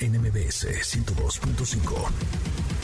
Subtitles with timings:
[0.00, 2.83] en MBS 102.5.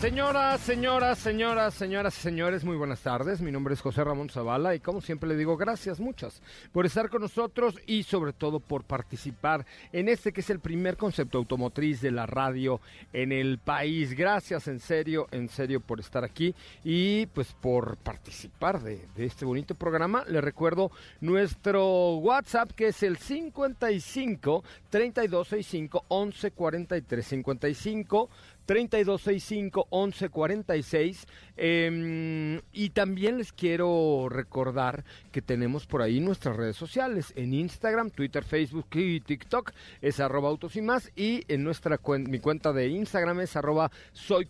[0.00, 3.40] Señoras, señoras, señoras, señoras señores, muy buenas tardes.
[3.40, 7.08] Mi nombre es José Ramón Zavala y como siempre le digo gracias muchas por estar
[7.08, 12.02] con nosotros y sobre todo por participar en este que es el primer concepto automotriz
[12.02, 12.78] de la radio
[13.14, 14.12] en el país.
[14.14, 19.46] Gracias en serio, en serio por estar aquí y pues por participar de, de este
[19.46, 20.24] bonito programa.
[20.28, 20.90] Le recuerdo
[21.22, 28.28] nuestro WhatsApp que es el 55 3265 1143 55
[28.66, 37.32] 3265 1146 eh, y también les quiero recordar que tenemos por ahí nuestras redes sociales.
[37.36, 41.10] En Instagram, Twitter, Facebook y TikTok es arroba autos y más.
[41.16, 44.46] Y en nuestra mi cuenta de Instagram es arroba soy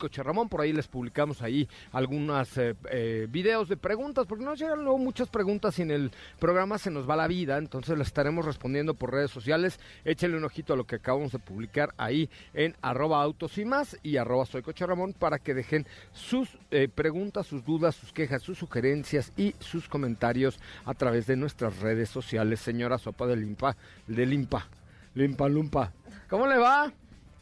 [0.49, 4.99] por ahí les publicamos ahí algunos eh, eh, videos de preguntas porque nos llegan luego
[4.99, 8.95] muchas preguntas y en el programa se nos va la vida, entonces las estaremos respondiendo
[8.95, 13.23] por redes sociales, échenle un ojito a lo que acabamos de publicar ahí en arroba
[13.23, 17.65] autos y más y arroba soy coche Ramón para que dejen sus eh, preguntas, sus
[17.65, 22.61] dudas, sus quejas, sus sugerencias y sus comentarios a través de nuestras redes sociales.
[22.61, 24.69] Señora Sopa de Limpa, de Limpa,
[25.15, 25.93] Limpa Lumpa.
[26.29, 26.93] ¿Cómo le va?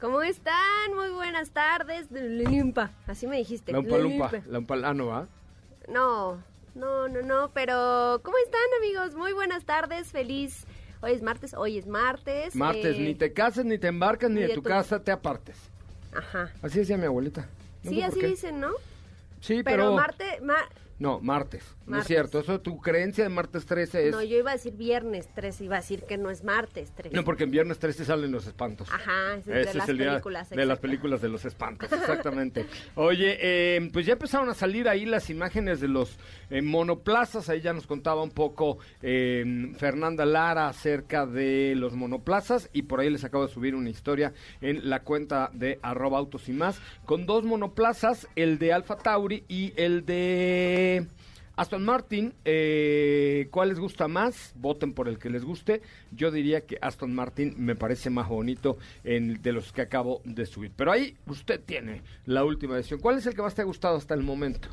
[0.00, 0.94] ¿Cómo están?
[0.94, 2.10] Muy buenas tardes.
[2.10, 3.72] Limpa, así me dijiste.
[3.72, 5.26] Lumpa Lumpa, Lumpa, ah, no va.
[5.88, 6.42] No,
[6.74, 9.14] no, no, no, pero ¿cómo están amigos?
[9.16, 10.66] Muy buenas tardes, feliz.
[11.02, 12.56] Hoy es martes, hoy es martes.
[12.56, 15.02] Martes, eh, ni te cases, ni te embarcas, ni, ni de, de tu tu- casa
[15.04, 15.56] te apartes.
[16.14, 16.52] Ajá.
[16.62, 17.48] Así decía mi abuelita.
[17.82, 18.70] No sí, así dicen, ¿no?
[19.40, 19.94] Sí, Pero, pero...
[19.94, 21.62] martes, ma- No, martes.
[21.86, 22.40] No es cierto.
[22.40, 24.12] Eso, tu creencia de martes 13 es...
[24.12, 27.14] no, yo iba a decir viernes 13, iba a decir que no es martes 13.
[27.14, 28.88] No, porque en viernes 13 salen los espantos.
[28.90, 30.50] Ajá, es Ese de las el día películas.
[30.50, 32.66] de las películas de los espantos, exactamente.
[32.94, 36.18] Oye, eh, pues ya empezaron a salir ahí las imágenes de los
[36.50, 37.48] eh, monoplazas.
[37.48, 42.70] Ahí ya nos contaba un poco eh, Fernanda Lara acerca de los monoplazas.
[42.72, 46.48] Y por ahí les acabo de subir una historia en la cuenta de arroba autos
[46.48, 46.80] y más.
[47.04, 51.06] Con dos monoplazas, el de Alfa Tauri y el de...
[51.56, 54.52] Aston Martin, eh, ¿cuál les gusta más?
[54.56, 55.82] Voten por el que les guste.
[56.10, 60.46] Yo diría que Aston Martin me parece más bonito en, de los que acabo de
[60.46, 60.72] subir.
[60.74, 62.98] Pero ahí usted tiene la última decisión.
[63.00, 64.68] ¿Cuál es el que más te ha gustado hasta el momento?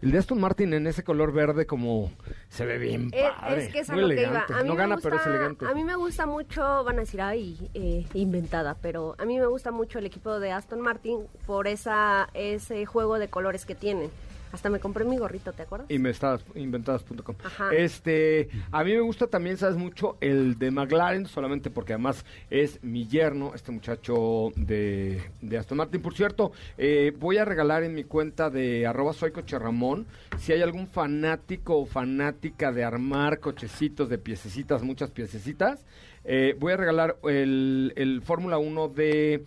[0.00, 2.10] El de Aston Martin en ese color verde como
[2.48, 3.66] se ve bien Eh, padre.
[3.66, 4.52] es que es muy elegante.
[4.54, 5.64] A mí no gana, gusta, pero es elegante.
[5.66, 9.46] A mí me gusta mucho, van a decir, ay, eh, inventada, pero a mí me
[9.46, 14.10] gusta mucho el equipo de Aston Martin por esa ese juego de colores que tienen.
[14.52, 15.90] Hasta me compré mi gorrito, ¿te acuerdas?
[15.90, 17.36] Inventadas, inventadas.com.
[17.42, 17.74] Ajá.
[17.74, 22.82] Este, a mí me gusta también, sabes mucho, el de McLaren, solamente porque además es
[22.82, 26.02] mi yerno, este muchacho de, de Aston Martin.
[26.02, 30.06] Por cierto, eh, voy a regalar en mi cuenta de arroba soy coche Ramón,
[30.38, 35.84] si hay algún fanático o fanática de armar cochecitos de piececitas, muchas piececitas,
[36.24, 39.44] eh, voy a regalar el, el Fórmula 1 de...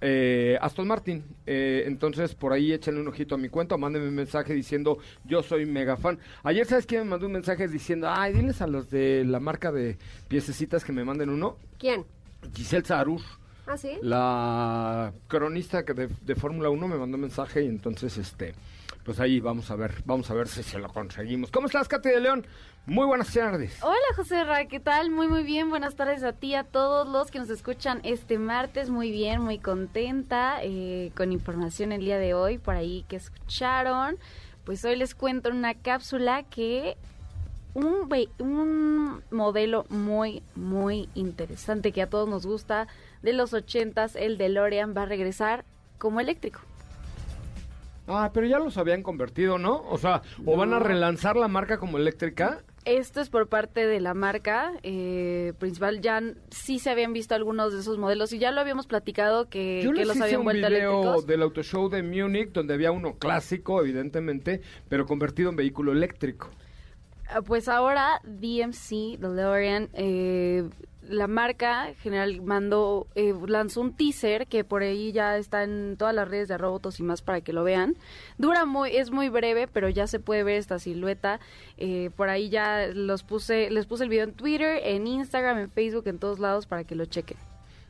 [0.00, 4.08] Eh, Aston Martin, eh, entonces por ahí échenle un ojito a mi cuenta, o mándenme
[4.08, 6.18] un mensaje diciendo yo soy mega fan.
[6.44, 9.72] Ayer, ¿sabes quién me mandó un mensaje diciendo, ay, diles a los de la marca
[9.72, 9.96] de
[10.28, 11.56] piececitas que me manden uno?
[11.78, 12.04] ¿Quién?
[12.54, 13.20] Giselle Sarur,
[13.66, 13.98] ¿Ah, sí?
[14.00, 18.54] la cronista que de, de Fórmula 1 me mandó un mensaje y entonces, este,
[19.08, 21.50] pues ahí vamos a ver, vamos a ver si se lo conseguimos.
[21.50, 22.46] ¿Cómo estás, Katy de León?
[22.84, 23.82] Muy buenas tardes.
[23.82, 25.10] Hola José Ra, ¿qué tal?
[25.10, 28.90] Muy muy bien, buenas tardes a ti, a todos los que nos escuchan este martes,
[28.90, 34.18] muy bien, muy contenta eh, con información el día de hoy, por ahí que escucharon,
[34.64, 36.98] pues hoy les cuento una cápsula que
[37.72, 42.88] un, un modelo muy muy interesante que a todos nos gusta
[43.22, 45.64] de los ochentas, el DeLorean va a regresar
[45.96, 46.60] como eléctrico.
[48.08, 49.82] Ah, pero ya los habían convertido, ¿no?
[49.88, 52.62] O sea, o van a relanzar la marca como eléctrica.
[52.84, 56.00] Esto es por parte de la marca eh, principal.
[56.00, 59.82] Ya sí se habían visto algunos de esos modelos y ya lo habíamos platicado que,
[59.82, 61.26] Yo que les los hice habían un vuelto video eléctricos.
[61.26, 66.48] del auto show de Múnich donde había uno clásico, evidentemente, pero convertido en vehículo eléctrico.
[67.28, 70.66] Ah, Pues ahora DMC, DeLorean, eh,
[71.08, 76.14] la marca general mandó, eh, lanzó un teaser que por ahí ya está en todas
[76.14, 77.96] las redes de robots y más para que lo vean.
[78.36, 81.40] Dura muy, es muy breve, pero ya se puede ver esta silueta.
[81.76, 85.70] Eh, por ahí ya los puse, les puse el video en Twitter, en Instagram, en
[85.70, 87.38] Facebook, en todos lados para que lo chequen.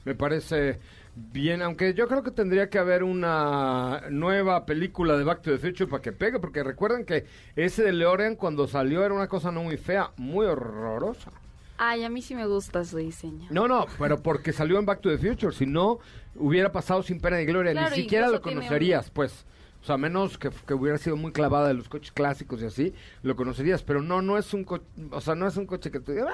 [0.05, 0.79] Me parece
[1.15, 5.59] bien, aunque yo creo que tendría que haber una nueva película de Back to the
[5.59, 7.27] Future para que pegue, porque recuerden que
[7.57, 11.33] ese de Leorean cuando salió era una cosa no muy fea, muy horrorosa.
[11.79, 13.47] Ay, a mí sí me gusta su diseño.
[13.51, 15.99] No, no, pero porque salió en Back to the Future, si no
[16.37, 19.47] hubiera pasado sin pena ni gloria, Claro, ni siquiera lo conocerías, pues.
[19.81, 22.95] O sea, menos que, que hubiera sido muy clavada de los coches clásicos y así,
[23.23, 26.01] lo conocerías, pero no, no es un coche, o sea, no es un coche que
[26.01, 26.29] tú digas,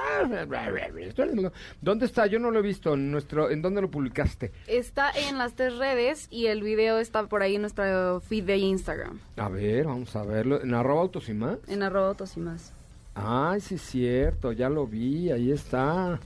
[1.83, 2.27] ¿dónde está?
[2.27, 4.51] Yo no lo he visto, en nuestro, ¿en dónde lo publicaste?
[4.67, 8.57] Está en las tres redes y el video está por ahí en nuestro feed de
[8.57, 11.59] Instagram, A ver, vamos a verlo, en arroba autos y más.
[11.69, 12.73] en arroba autos y más.
[13.15, 16.19] Ay, sí cierto, ya lo vi, ahí está.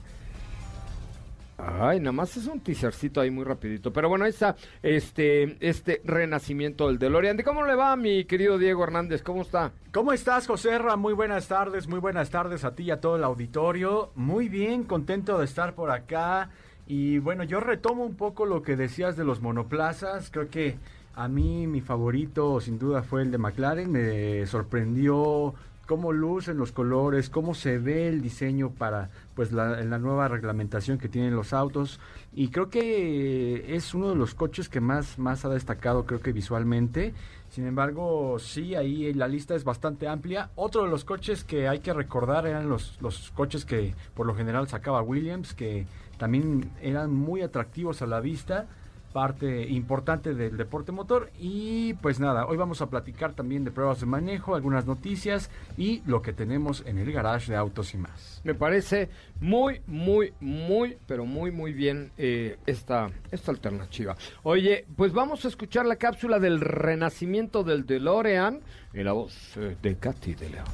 [1.61, 3.91] Ay, nada más es un teasercito ahí muy rapidito.
[3.91, 7.35] Pero bueno, ahí está este, este renacimiento del DeLorean.
[7.35, 9.21] ¿De cómo le va, mi querido Diego Hernández?
[9.21, 9.73] ¿Cómo está?
[9.91, 10.79] ¿Cómo estás, José?
[10.97, 14.11] Muy buenas tardes, muy buenas tardes a ti y a todo el auditorio.
[14.15, 16.49] Muy bien, contento de estar por acá.
[16.87, 20.31] Y bueno, yo retomo un poco lo que decías de los monoplazas.
[20.31, 20.77] Creo que
[21.13, 23.91] a mí mi favorito sin duda fue el de McLaren.
[23.91, 25.53] Me sorprendió
[25.89, 30.99] cómo lucen los colores, cómo se ve el diseño para pues la, la nueva reglamentación
[30.99, 31.99] que tienen los autos.
[32.31, 36.31] Y creo que es uno de los coches que más más ha destacado creo que
[36.31, 37.15] visualmente.
[37.49, 40.51] Sin embargo sí ahí la lista es bastante amplia.
[40.53, 44.35] Otro de los coches que hay que recordar eran los los coches que por lo
[44.35, 45.87] general sacaba Williams que
[46.19, 48.67] también eran muy atractivos a la vista
[49.13, 53.99] parte importante del deporte motor y pues nada, hoy vamos a platicar también de pruebas
[53.99, 58.41] de manejo, algunas noticias y lo que tenemos en el garage de autos y más.
[58.43, 59.09] Me parece
[59.39, 64.15] muy, muy, muy, pero muy, muy bien eh, esta, esta alternativa.
[64.43, 68.59] Oye, pues vamos a escuchar la cápsula del renacimiento del DeLorean
[68.93, 70.65] en la voz eh, de Katy de León.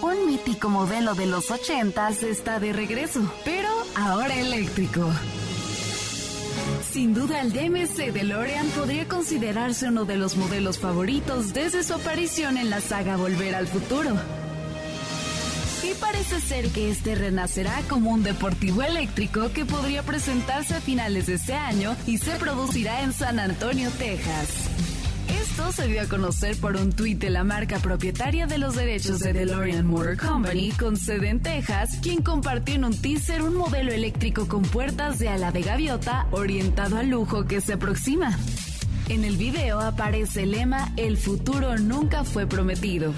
[0.00, 5.10] Un mítico modelo de los 80s está de regreso, pero ahora eléctrico.
[6.98, 12.58] Sin duda, el DMC DeLorean podría considerarse uno de los modelos favoritos desde su aparición
[12.58, 14.16] en la saga Volver al Futuro.
[15.84, 21.26] Y parece ser que este renacerá como un deportivo eléctrico que podría presentarse a finales
[21.26, 24.48] de este año y se producirá en San Antonio, Texas.
[25.58, 29.32] Se dio a conocer por un tuit de la marca propietaria de los derechos de
[29.32, 34.48] DeLorean Motor Company con sede en Texas, quien compartió en un teaser un modelo eléctrico
[34.48, 38.36] con puertas de ala de gaviota orientado al lujo que se aproxima.
[39.08, 43.12] En el video aparece el lema El futuro nunca fue prometido.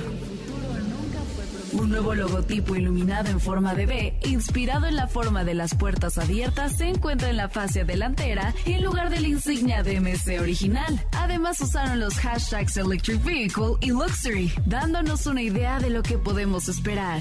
[1.72, 6.19] Un nuevo logotipo iluminado en forma de V, inspirado en la forma de las puertas
[6.19, 11.06] abiertas, se encuentra en la fase delantera en lugar de la insignia DMC original.
[11.12, 16.69] Además usaron los hashtags Electric Vehicle y Luxury, dándonos una idea de lo que podemos
[16.69, 17.20] esperar.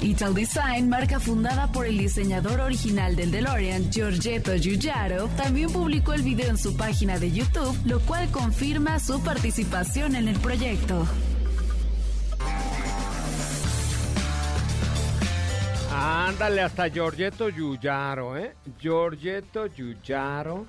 [0.00, 6.22] Ital Design, marca fundada por el diseñador original del DeLorean, Giorgetto Giugiaro, también publicó el
[6.22, 11.06] video en su página de YouTube, lo cual confirma su participación en el proyecto.
[15.94, 18.54] Ándale, hasta Giorgetto Giugiaro, ¿eh?
[18.78, 20.64] Giorgetto Giugiaro,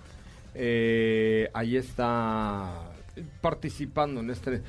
[0.54, 2.92] eh, ahí está
[3.40, 4.62] participando en este...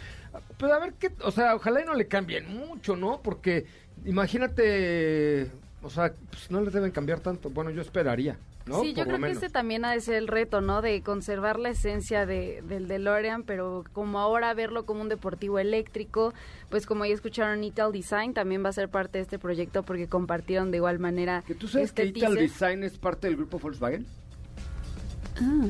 [0.56, 3.20] Pero a ver qué, o sea, ojalá y no le cambien mucho, ¿no?
[3.20, 3.66] Porque
[4.04, 5.50] imagínate,
[5.82, 7.50] o sea, pues no les deben cambiar tanto.
[7.50, 8.80] Bueno, yo esperaría, ¿no?
[8.80, 10.82] Sí, yo Por creo que ese también ha de ser el reto, ¿no?
[10.82, 16.32] De conservar la esencia de, del DeLorean, pero como ahora verlo como un deportivo eléctrico,
[16.70, 20.08] pues como ya escucharon, Ital Design también va a ser parte de este proyecto porque
[20.08, 22.34] compartieron de igual manera ¿Que tú sabes este que Ital.
[22.34, 24.06] Design es parte del grupo Volkswagen?
[25.36, 25.66] Ah,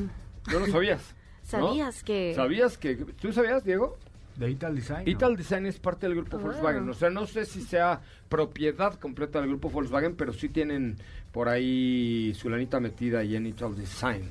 [0.51, 1.01] No lo sabías.
[1.53, 1.67] ¿no?
[1.67, 2.33] ¿Sabías que...?
[2.35, 2.95] ¿Sabías que...
[2.95, 3.97] ¿Tú sabías, Diego?
[4.37, 5.05] De Ital Design.
[5.05, 5.11] ¿no?
[5.11, 6.41] Ital Design es parte del grupo Ah.
[6.41, 6.89] Volkswagen.
[6.89, 10.97] O sea, no sé si sea propiedad completa del grupo Volkswagen, pero sí tienen
[11.31, 14.29] por ahí su lanita metida ahí en Ital Design.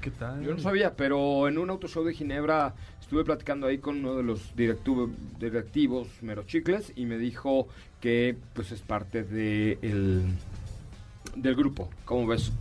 [0.00, 0.42] ¿Qué tal?
[0.42, 4.16] Yo no sabía, pero en un auto show de Ginebra estuve platicando ahí con uno
[4.16, 7.68] de los directu- directivos Merochicles y me dijo
[8.00, 10.22] que pues es parte de el,
[11.36, 11.88] del grupo.
[12.04, 12.52] ¿Cómo ves?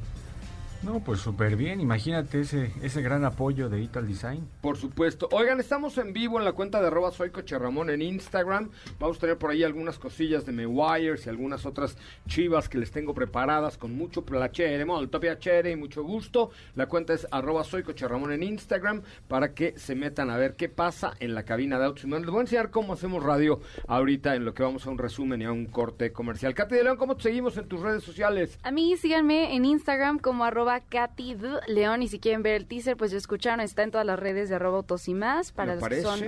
[0.84, 1.82] No, pues súper bien.
[1.82, 4.48] Imagínate ese, ese gran apoyo de Ital Design.
[4.62, 5.28] Por supuesto.
[5.32, 8.70] Oigan, estamos en vivo en la cuenta de arroba soy Coche Ramón en Instagram.
[9.00, 12.92] Vamos a tener por ahí algunas cosillas de Meguiars y algunas otras chivas que les
[12.92, 16.52] tengo preparadas con mucho placere, molto piacere y mucho gusto.
[16.76, 20.56] La cuenta es arroba soy Coche Ramón en Instagram para que se metan a ver
[20.56, 22.06] qué pasa en la cabina de autos.
[22.06, 25.42] Les voy a enseñar cómo hacemos radio ahorita en lo que vamos a un resumen
[25.42, 26.54] y a un corte comercial.
[26.54, 28.60] Katy de León, ¿cómo te seguimos en tus redes sociales?
[28.64, 31.50] A mí síganme en Instagram como arroba Katy D.
[31.68, 34.50] León y si quieren ver el teaser, pues ya escucharon, está en todas las redes
[34.50, 36.20] de arroba autos y más para los que son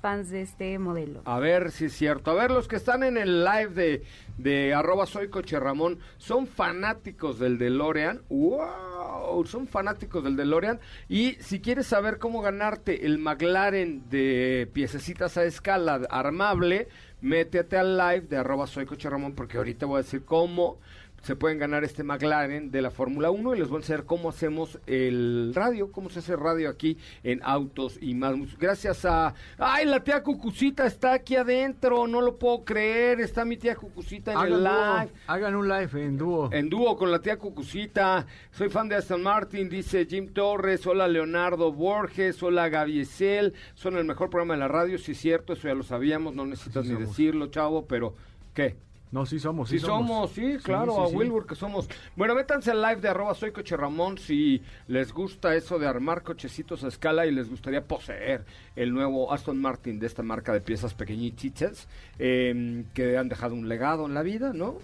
[0.00, 1.22] fans de este modelo.
[1.24, 2.30] A ver si es cierto.
[2.30, 4.04] A ver, los que están en el live de,
[4.38, 8.22] de arroba soy Coche Ramón, ¿son fanáticos del DeLorean?
[8.28, 9.44] ¡Wow!
[9.46, 10.80] Son fanáticos del DeLorean.
[11.08, 16.88] Y si quieres saber cómo ganarte el McLaren de piececitas a escala armable,
[17.20, 20.78] métete al live de arroba soy Coche Ramón porque ahorita voy a decir cómo
[21.22, 24.28] se pueden ganar este McLaren de la Fórmula 1 y les voy a enseñar cómo
[24.30, 28.34] hacemos el radio, cómo se hace radio aquí en Autos y más.
[28.58, 29.34] Gracias a...
[29.58, 32.06] ¡Ay, la tía Cucucita está aquí adentro!
[32.06, 35.12] No lo puedo creer, está mi tía Cucucita en el dúo, live.
[35.26, 36.50] hagan un live en dúo.
[36.52, 38.26] En dúo con la tía Cucucita.
[38.52, 40.86] Soy fan de Aston Martin, dice Jim Torres.
[40.86, 42.42] Hola Leonardo Borges.
[42.42, 43.54] Hola Gaby Esel.
[43.74, 44.98] Son el mejor programa de la radio.
[44.98, 46.34] Sí, es cierto, eso ya lo sabíamos.
[46.34, 47.10] No necesitas Sí ni somos.
[47.10, 48.14] decirlo, chavo, pero
[48.54, 48.76] ¿qué?
[49.10, 51.16] No, sí somos, Sí, somos, sí, claro, sí, a sí.
[51.16, 51.88] Wilbur que somos.
[52.14, 56.22] Bueno, métanse al live de arroba soy coche Ramón si les gusta eso de armar
[56.22, 58.44] cochecitos a escala y les gustaría poseer
[58.76, 61.88] el nuevo Aston Martin de esta marca de piezas pequeñitas
[62.18, 64.76] eh, que han dejado un legado en la vida, ¿no?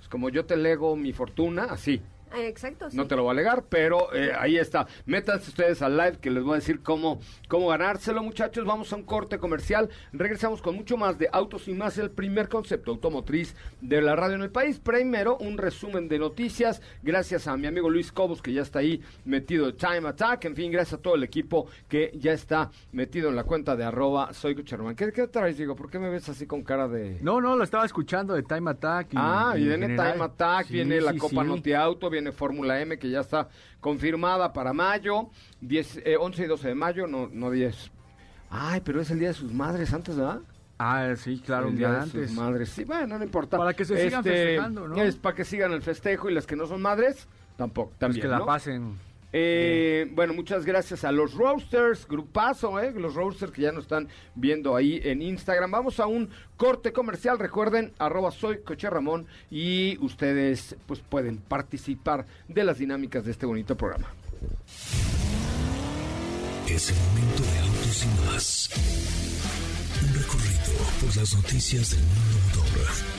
[0.00, 2.00] Es como yo te lego mi fortuna, así.
[2.34, 2.96] Eh, Exacto, sí.
[2.96, 4.86] No te lo voy a alegar, pero eh, ahí está.
[5.06, 8.64] Métanse ustedes al live que les voy a decir cómo, cómo ganárselo, muchachos.
[8.64, 9.88] Vamos a un corte comercial.
[10.12, 14.34] Regresamos con mucho más de Autos y más, el primer concepto automotriz de la radio
[14.36, 14.78] en el país.
[14.80, 16.82] Primero, un resumen de noticias.
[17.02, 20.44] Gracias a mi amigo Luis Cobos, que ya está ahí metido de Time Attack.
[20.46, 23.84] En fin, gracias a todo el equipo que ya está metido en la cuenta de
[23.84, 24.96] arroba soy Cucharman.
[24.96, 25.76] ¿Qué, ¿Qué traes, Diego?
[25.76, 27.18] ¿Por qué me ves así con cara de...?
[27.22, 29.12] No, no, lo estaba escuchando de Time Attack.
[29.14, 30.12] Y, Ah, y en viene general.
[30.12, 31.48] Time Attack, Sí, viene la sí, Copa sí.
[32.16, 35.28] Viene Fórmula M que ya está confirmada para mayo,
[35.60, 37.90] 10, eh, 11 y 12 de mayo, no, no 10.
[38.48, 40.40] Ay, pero es el Día de sus Madres antes, ¿verdad?
[40.78, 42.28] Ah, sí, claro, el un día día de antes.
[42.28, 42.68] sus madres.
[42.70, 43.56] Sí, bueno, no importa.
[43.58, 44.96] Para que se sigan festejando, ¿no?
[45.02, 48.22] Es para que sigan el festejo y las que no son madres, tampoco, Pues también,
[48.22, 48.46] que la ¿no?
[48.46, 48.98] pasen.
[49.32, 52.92] Eh, bueno, muchas gracias a los Roasters, grupazo, ¿eh?
[52.94, 55.70] Los Roasters que ya nos están viendo ahí en Instagram.
[55.70, 62.26] Vamos a un corte comercial, recuerden, arroba soy Coche Ramón y ustedes pues pueden participar
[62.48, 64.12] de las dinámicas de este bonito programa.
[66.68, 68.70] Es el momento de autos y más.
[70.02, 73.15] Un recorrido por las noticias del mundo motor.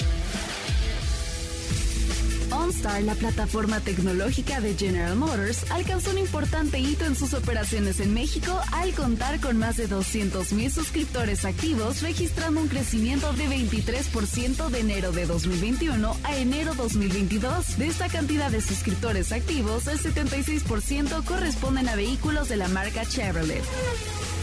[2.52, 8.14] OnStar, la plataforma tecnológica de General Motors, alcanzó un importante hito en sus operaciones en
[8.14, 14.80] México al contar con más de 200.000 suscriptores activos, registrando un crecimiento de 23% de
[14.80, 17.78] enero de 2021 a enero 2022.
[17.78, 23.64] De esta cantidad de suscriptores activos, el 76% corresponden a vehículos de la marca Chevrolet.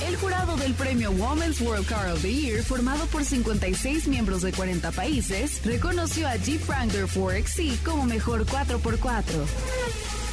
[0.06, 4.52] El jurado del premio Women's World Car of the Year, formado por 56 miembros de
[4.52, 9.46] 40 países, reconoció a Jeep Wrangler 4XE como mejor 4x4.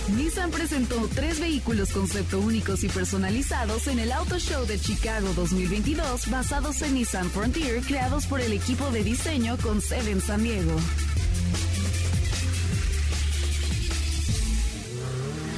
[0.10, 6.30] Nissan presentó tres vehículos concepto únicos y personalizados en el Auto Show de Chicago 2022
[6.30, 10.76] basados en Nissan Frontier creados por el equipo de diseño con sede en San Diego.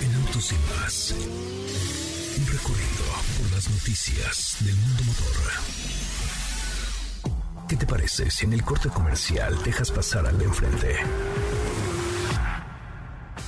[0.02, 1.16] En autos y más.
[2.38, 3.06] Un recorrido
[3.40, 5.36] por las noticias del mundo motor.
[7.70, 10.96] ¿Qué te parece si en el corte comercial dejas pasar al de enfrente?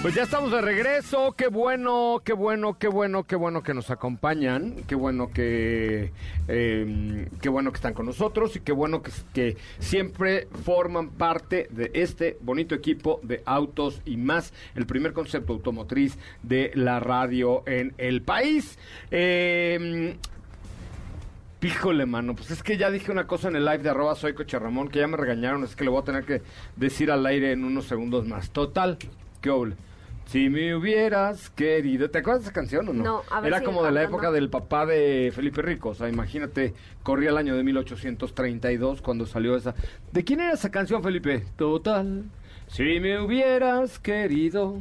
[0.00, 3.90] Pues ya estamos de regreso, qué bueno, qué bueno, qué bueno, qué bueno que nos
[3.90, 6.12] acompañan, qué bueno que,
[6.46, 11.90] eh, qué bueno que están con nosotros y qué bueno que, siempre forman parte de
[11.94, 17.92] este bonito equipo de autos y más, el primer concepto automotriz de la radio en
[17.98, 18.78] el país.
[19.10, 20.16] Eh,
[21.60, 24.32] Híjole, mano, pues es que ya dije una cosa en el live de arroba soy
[24.32, 26.40] Coche Ramón, que ya me regañaron, es que le voy a tener que
[26.76, 28.50] decir al aire en unos segundos más.
[28.50, 28.96] Total,
[29.40, 29.74] qué ole.
[30.28, 32.10] Si me hubieras querido.
[32.10, 33.02] ¿Te acuerdas de esa canción o no?
[33.02, 35.88] No, a ver, Era como de la época del papá de Felipe Rico.
[35.88, 39.74] O sea, imagínate, corría el año de 1832 cuando salió esa.
[40.12, 41.46] ¿De quién era esa canción, Felipe?
[41.56, 42.24] Total.
[42.66, 44.76] Si me hubieras querido.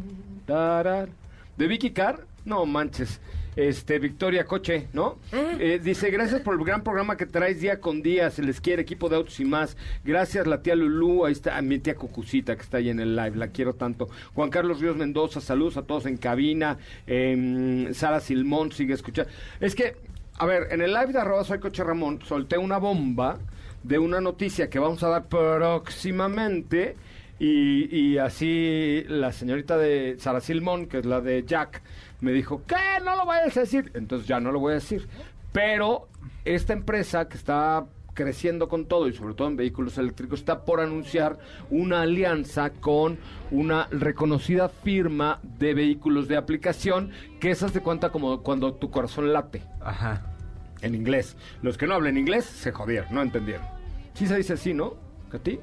[0.46, 1.08] tarar.
[1.56, 2.25] ¿De Vicky Carr?
[2.44, 3.22] No manches.
[3.57, 5.17] Este, Victoria Coche, ¿no?
[5.33, 8.83] Eh, dice, gracias por el gran programa que traes día con día, se les quiere,
[8.83, 9.75] equipo de autos y más.
[10.05, 13.15] Gracias, la tía Lulú, ahí está, a mi tía Cucucita que está ahí en el
[13.15, 14.09] live, la quiero tanto.
[14.35, 16.77] Juan Carlos Ríos Mendoza, saludos a todos en cabina.
[17.07, 19.31] Em, Sara Silmón sigue escuchando.
[19.59, 19.95] Es que,
[20.37, 23.39] a ver, en el live de arroba soy Coche Ramón, solté una bomba
[23.81, 26.95] de una noticia que vamos a dar próximamente.
[27.39, 31.83] Y, y así la señorita de Sara Silmón, que es la de Jack,
[32.19, 32.75] me dijo, ¿qué?
[33.03, 33.91] No lo vayas a decir.
[33.93, 35.07] Entonces ya no lo voy a decir.
[35.51, 36.07] Pero
[36.45, 40.79] esta empresa que está creciendo con todo y sobre todo en vehículos eléctricos está por
[40.79, 41.38] anunciar
[41.69, 43.19] una alianza con
[43.51, 49.31] una reconocida firma de vehículos de aplicación que esas de cuenta como cuando tu corazón
[49.33, 50.25] late Ajá.
[50.81, 51.38] en inglés.
[51.62, 53.65] Los que no hablan inglés se jodieron, no entendieron.
[54.15, 54.95] Sí se dice así, ¿no?
[55.31, 55.59] ¿A ti?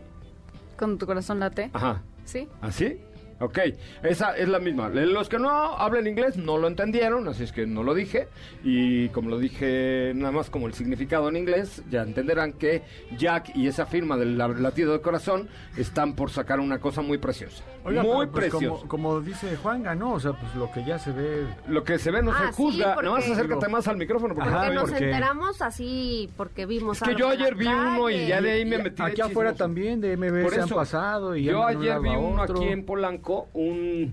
[0.78, 1.70] Con tu corazón late.
[1.73, 2.02] Ajá.
[2.25, 2.49] Sí.
[2.61, 2.99] ¿Así?
[3.41, 3.59] Ok,
[4.03, 4.88] esa es la misma.
[4.88, 8.29] Los que no hablan inglés no lo entendieron, así es que no lo dije.
[8.62, 12.83] Y como lo dije nada más como el significado en inglés, ya entenderán que
[13.19, 17.19] Jack y esa firma del la- latido de corazón están por sacar una cosa muy
[17.19, 17.62] preciosa.
[17.85, 18.67] Oiga, muy pues, preciosa.
[18.67, 20.14] como, como dice Juanga, ¿no?
[20.14, 21.45] O sea, pues lo que ya se ve...
[21.69, 22.95] Lo que se ve no Ah, se sí, juzga.
[22.95, 24.35] porque- Nada más acércate más al micrófono.
[24.35, 28.09] Porque Ajá, nos porque- enteramos así porque vimos Es que algo yo ayer vi uno
[28.11, 29.64] y ya de ahí me metí Aquí afuera chismoso.
[29.64, 32.57] también de MB Por se han eso, pasado y yo ayer vi uno otro.
[32.57, 34.12] aquí en Polanco, un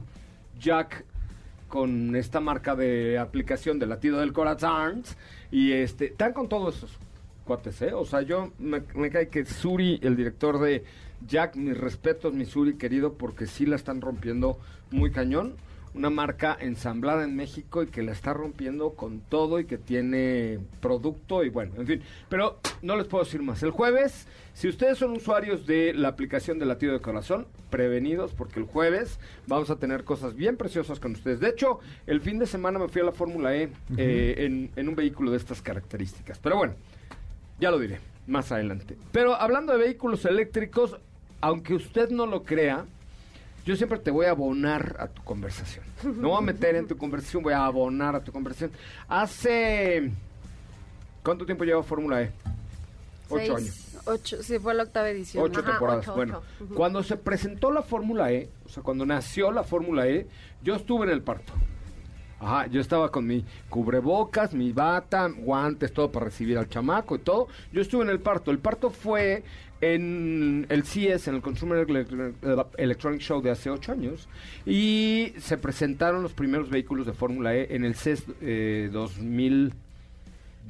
[0.59, 1.05] Jack
[1.67, 5.03] con esta marca de aplicación de latido del corazón
[5.51, 6.97] y este, están con todos esos
[7.45, 7.93] cuates, ¿eh?
[7.93, 10.83] O sea, yo me, me cae que Suri, el director de
[11.27, 14.59] Jack, mis respetos, mi Suri querido, porque sí la están rompiendo
[14.91, 15.55] muy cañón.
[15.93, 20.59] Una marca ensamblada en México y que la está rompiendo con todo y que tiene
[20.79, 22.01] producto y bueno, en fin.
[22.29, 23.61] Pero no les puedo decir más.
[23.63, 28.59] El jueves, si ustedes son usuarios de la aplicación de latido de corazón, prevenidos porque
[28.59, 31.39] el jueves vamos a tener cosas bien preciosas con ustedes.
[31.39, 34.89] De hecho, el fin de semana me fui a la Fórmula E eh, en, en
[34.89, 36.39] un vehículo de estas características.
[36.39, 36.75] Pero bueno,
[37.59, 38.97] ya lo diré más adelante.
[39.11, 40.97] Pero hablando de vehículos eléctricos,
[41.41, 42.85] aunque usted no lo crea,
[43.65, 45.85] yo siempre te voy a abonar a tu conversación.
[46.03, 48.71] No voy a meter en tu conversación, voy a abonar a tu conversación.
[49.07, 50.11] Hace...
[51.23, 52.31] ¿Cuánto tiempo lleva Fórmula E?
[53.29, 53.51] Ocho Seis.
[53.51, 53.87] años.
[54.05, 55.43] Ocho, sí, fue la octava edición.
[55.43, 56.07] Ocho Ajá, temporadas.
[56.07, 56.75] ocho, bueno, ocho.
[56.75, 60.27] Cuando se presentó la Fórmula E, o sea, cuando nació la Fórmula E,
[60.63, 61.53] yo estuve en el parto.
[62.39, 67.19] Ajá, yo estaba con mi cubrebocas, mi bata, guantes, todo para recibir al chamaco y
[67.19, 67.47] todo.
[67.71, 68.49] Yo estuve en el parto.
[68.49, 69.43] El parto fue
[69.81, 74.27] en el CES, en el Consumer Elec- Electronic Show de hace ocho años.
[74.65, 78.89] Y se presentaron los primeros vehículos de Fórmula E en el CES eh,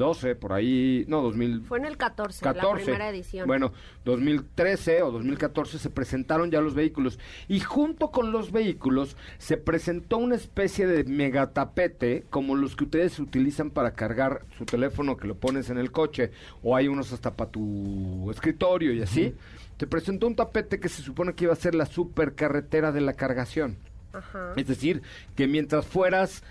[0.02, 1.62] 2012, por ahí, no, 2000.
[1.62, 2.68] Fue en el 14, 14.
[2.68, 3.48] la primera edición.
[3.48, 3.72] Bueno,
[4.06, 10.18] 2013 o 2014 se presentaron ya los vehículos y junto con los vehículos se presentó
[10.18, 15.36] una especie de megatapete como los que ustedes utilizan para cargar su teléfono que lo
[15.36, 16.32] pones en el coche
[16.64, 19.36] o hay unos hasta para tu escritorio y así.
[19.78, 23.14] Se presentó un tapete que se supone que iba a ser la supercarretera de la
[23.14, 23.78] cargación.
[24.14, 24.54] Ajá.
[24.56, 25.02] Es decir,
[25.36, 26.44] que mientras fueras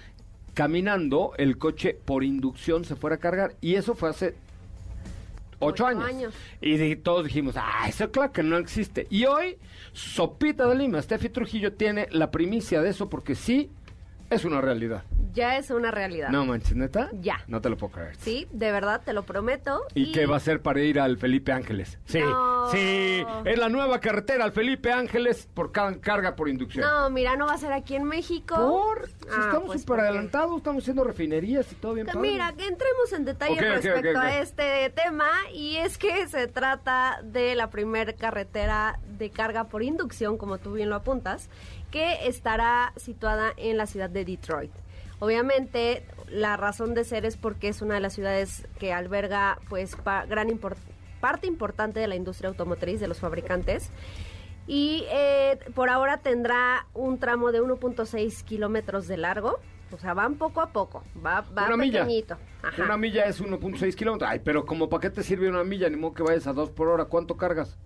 [0.54, 3.54] caminando, el coche por inducción se fuera a cargar.
[3.60, 4.34] Y eso fue hace
[5.58, 6.04] ocho, Ocho años.
[6.04, 6.34] años.
[6.60, 9.06] Y di- todos dijimos, ah, eso claro que no existe.
[9.10, 9.56] Y hoy,
[9.92, 13.70] Sopita de Lima, Steffi Trujillo tiene la primicia de eso porque sí,
[14.30, 15.02] es una realidad.
[15.32, 16.30] Ya es una realidad.
[16.30, 17.08] No manches, neta.
[17.20, 17.44] Ya.
[17.46, 18.16] No te lo puedo creer.
[18.16, 19.82] Sí, de verdad, te lo prometo.
[19.94, 21.98] ¿Y qué va a ser para ir al Felipe Ángeles?
[22.04, 22.68] Sí, No.
[22.72, 26.84] sí, es la nueva carretera al Felipe Ángeles por ca- carga por inducción.
[26.84, 28.56] No, mira, no va a ser aquí en México.
[28.56, 32.20] Por, si Ah, estamos pues, súper adelantados, estamos haciendo refinerías y todo bien padre.
[32.20, 37.54] Mira, que entremos en detalle respecto a este tema y es que se trata de
[37.54, 41.48] la primer carretera de carga por inducción, como tú bien lo apuntas,
[41.90, 44.70] que estará situada en la ciudad de Detroit.
[45.18, 49.96] Obviamente, la razón de ser es porque es una de las ciudades que alberga pues
[49.96, 50.76] pa- gran impor-
[51.20, 53.90] parte importante de la industria automotriz de los fabricantes.
[54.66, 59.58] Y eh, por ahora tendrá un tramo de 1.6 kilómetros de largo.
[59.92, 61.02] O sea, van poco a poco.
[61.24, 62.02] Va, va una milla.
[62.02, 62.36] pequeñito.
[62.62, 62.82] Ajá.
[62.84, 64.30] Una milla es 1.6 kilómetros.
[64.30, 66.70] Ay, pero como para qué te sirve una milla, ni modo que vayas a dos
[66.70, 67.06] por hora.
[67.06, 67.76] ¿Cuánto cargas?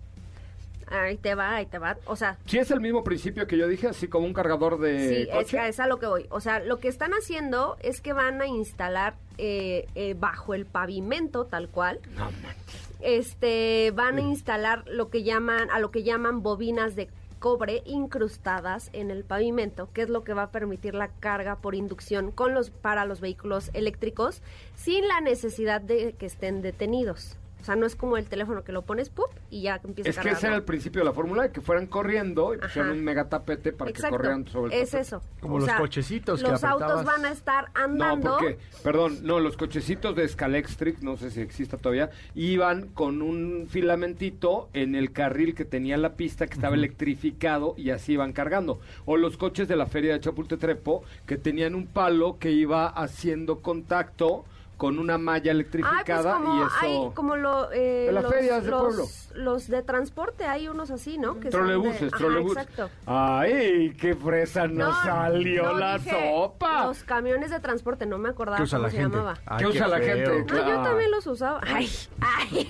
[0.87, 1.97] Ahí te va, ahí te va.
[2.05, 5.25] O sea, Si es el mismo principio que yo dije, así como un cargador de
[5.25, 5.67] sí, coche.
[5.67, 6.27] es a lo que voy.
[6.29, 10.65] O sea, lo que están haciendo es que van a instalar eh, eh, bajo el
[10.65, 12.89] pavimento, tal cual, No manches.
[13.01, 18.89] este, van a instalar lo que llaman, a lo que llaman bobinas de cobre incrustadas
[18.93, 22.53] en el pavimento, que es lo que va a permitir la carga por inducción con
[22.53, 24.41] los, para los vehículos eléctricos
[24.75, 27.37] sin la necesidad de que estén detenidos.
[27.65, 29.25] O sea, no es como el teléfono que lo pones, ¡pup!
[29.49, 30.37] y ya empieza Es a que cargar.
[30.37, 30.59] ese era ¿no?
[30.59, 34.17] el principio de la fórmula, que fueran corriendo y pusieran un mega tapete para Exacto,
[34.17, 35.07] que corrieran sobre el es tapete.
[35.07, 35.21] eso.
[35.39, 38.37] Como los cochecitos que Los autos van a estar No, andando.
[38.37, 43.65] porque, perdón, no, los cochecitos de Scalextric, no sé si exista todavía, iban con un
[43.67, 48.79] filamentito en el carril que tenía la pista que estaba electrificado y así iban cargando.
[49.05, 50.83] O los coches de la feria de Chapultepec
[51.25, 54.45] que tenían un palo que iba haciendo contacto
[54.77, 56.75] con una malla Ay, pues electrificada como, y eso...
[56.81, 59.05] hay como lo, eh, las los, ferias de los, pueblo.
[59.35, 61.39] los de transporte, hay unos así, ¿no?
[61.39, 62.57] Que son de- Trolebuses, Ajá, trolebuses.
[62.63, 62.89] exacto.
[63.05, 66.87] Ay, qué fresa nos No, salió no, la dije sopa.
[66.87, 69.17] Los camiones de transporte, no me acordaba ¿Qué usa cómo la se gente?
[69.17, 69.37] llamaba.
[69.45, 70.43] Ay, ¿Qué usa la gente?
[70.53, 71.61] No, yo también los usaba.
[71.65, 72.67] Ay, ay,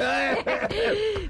[0.00, 0.36] ay.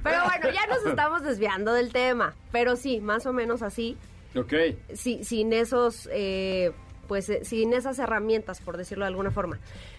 [0.03, 2.35] Pero bueno, ya nos estamos desviando del tema.
[2.53, 3.97] Pero sí, más o menos así.
[4.35, 4.53] Ok.
[4.93, 6.73] sí, sin esos, eh,
[7.07, 9.59] pues, eh, sin esas herramientas, por decirlo de alguna forma.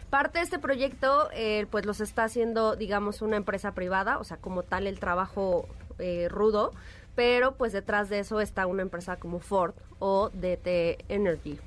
[0.09, 4.37] Parte de este proyecto, eh, pues, los está haciendo, digamos, una empresa privada, o sea,
[4.37, 5.67] como tal el trabajo
[5.99, 6.71] eh, rudo,
[7.15, 11.57] pero pues detrás de eso está una empresa como Ford o DT Energy.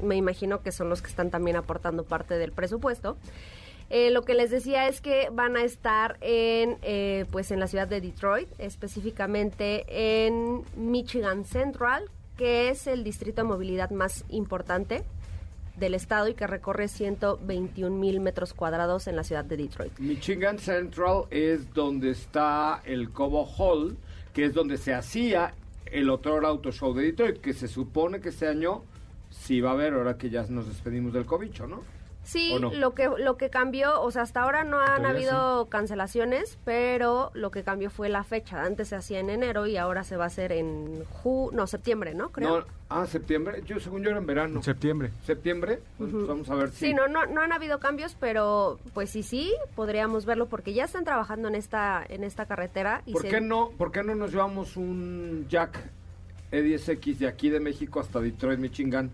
[0.00, 3.16] Me imagino que son los que están también aportando parte del presupuesto.
[3.90, 6.78] Lo que les decía es que van a estar en,
[7.30, 9.84] pues en la ciudad de Detroit, específicamente
[10.26, 15.04] en Michigan Central, que es el distrito de movilidad más importante
[15.76, 19.98] del estado y que recorre 121 mil metros cuadrados en la ciudad de Detroit.
[19.98, 23.96] Michigan Central es donde está el Cobo Hall,
[24.32, 25.54] que es donde se hacía
[25.86, 28.82] el otro Auto Show de Detroit, que se supone que este año
[29.30, 31.82] sí va a haber, ahora que ya nos despedimos del cobicho, ¿no?
[32.24, 37.30] Sí, lo que lo que cambió, o sea, hasta ahora no han habido cancelaciones, pero
[37.34, 38.62] lo que cambió fue la fecha.
[38.64, 42.14] Antes se hacía en enero y ahora se va a hacer en ju no, septiembre,
[42.14, 42.30] ¿no?
[42.30, 42.60] Creo.
[42.60, 43.62] No, ah, septiembre.
[43.66, 44.62] Yo, según yo, era en verano.
[44.62, 45.10] Septiembre.
[45.24, 45.80] ¿Septiembre?
[45.98, 46.86] Pues vamos a ver si...
[46.86, 50.84] Sí, no, no, no han habido cambios, pero pues sí, sí, podríamos verlo porque ya
[50.84, 53.02] están trabajando en esta, en esta carretera.
[53.04, 55.78] Y ¿Por, se- qué no, ¿Por qué no nos llevamos un Jack
[56.52, 59.10] E10X de aquí de México hasta Detroit, Michigan?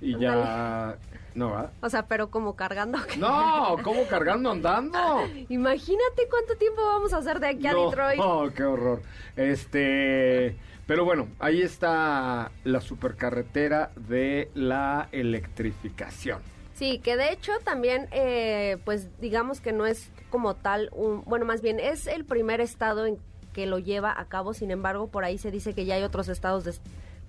[0.00, 0.96] Y ya...
[1.34, 1.70] No, ¿verdad?
[1.80, 2.98] O sea, pero como cargando.
[3.18, 4.98] No, ¿cómo cargando andando?
[5.48, 8.20] Imagínate cuánto tiempo vamos a hacer de aquí a Detroit.
[8.24, 9.02] Oh, qué horror.
[9.36, 16.40] Este, pero bueno, ahí está la supercarretera de la electrificación.
[16.74, 21.44] Sí, que de hecho también, eh, pues digamos que no es como tal un, bueno,
[21.44, 23.18] más bien es el primer estado en
[23.52, 24.54] que lo lleva a cabo.
[24.54, 26.74] Sin embargo, por ahí se dice que ya hay otros estados de,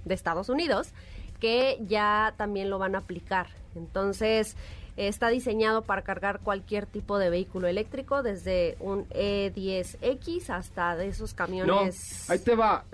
[0.05, 0.93] de Estados Unidos
[1.39, 3.47] que ya también lo van a aplicar.
[3.75, 4.55] Entonces,
[4.97, 11.31] está diseñado para cargar cualquier tipo de vehículo eléctrico, desde un E10X hasta de esos
[11.31, 12.29] No, camiones.
[12.29, 12.85] ahí te va.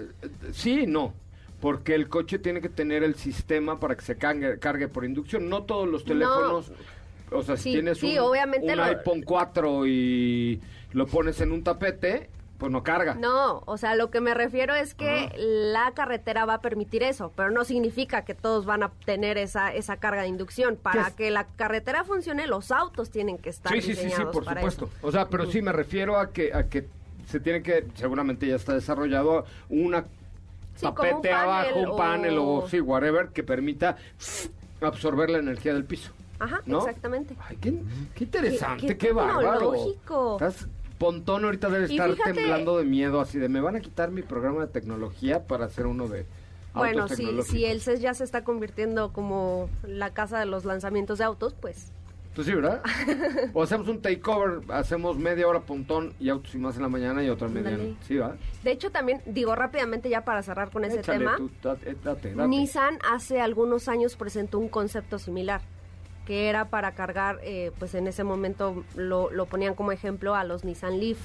[0.53, 1.13] Sí, y no.
[1.61, 5.49] Porque el coche tiene que tener el sistema para que se cargue, cargue por inducción.
[5.49, 6.71] No todos los teléfonos.
[7.31, 8.23] O sea, si Sí, tienes sí, un,
[8.63, 10.61] un lo- iPhone 4 y
[10.93, 12.29] lo pones en un tapete,
[12.59, 13.15] pues no carga.
[13.15, 17.31] No, o sea, lo que me refiero es que la carretera va a permitir eso,
[17.35, 20.75] pero no significa que todos van a tener esa, esa carga de inducción.
[20.75, 24.33] Para que la carretera funcione, los autos tienen que estar Sí, sí, sí, sí, diseñados
[24.33, 24.89] por para supuesto.
[24.93, 25.07] eso.
[25.07, 26.85] O sea, pero sí me refiero a que a que
[27.27, 30.03] se tiene que, seguramente ya está desarrollado una
[30.75, 33.95] Sí, un tapete panel abajo, un panel o sí, whatever, que permita
[34.81, 36.11] absorber la energía del piso.
[36.39, 36.79] Ajá, ¿no?
[36.79, 37.35] exactamente.
[37.47, 37.73] Ay, qué,
[38.15, 39.51] qué interesante, Qué- qué, qué bárbaro.
[39.71, 40.33] tecnológico.
[40.39, 40.67] Estás-
[40.99, 44.21] Pontón ahorita debe estar fíjate- temblando de miedo, así de, me van a quitar mi
[44.21, 46.25] programa de tecnología para hacer uno de
[46.73, 51.17] Bueno, si, si el CES ya se está convirtiendo como la casa de los lanzamientos
[51.17, 51.91] de autos, pues
[52.35, 52.83] Tú sí, ¿verdad?
[53.53, 57.23] o hacemos un takeover, hacemos media hora pontón y autos y más en la mañana
[57.23, 57.71] y otra media.
[57.71, 57.95] Ándale.
[58.07, 58.35] Sí, ¿verdad?
[58.63, 61.37] de hecho también digo rápidamente ya para cerrar con ese Échale, tema.
[61.37, 62.47] tú, date, date, date.
[62.47, 65.61] Nissan hace algunos años presentó un concepto similar
[66.29, 70.43] que era para cargar, eh, pues en ese momento lo, lo ponían como ejemplo a
[70.43, 71.17] los Nissan Leaf,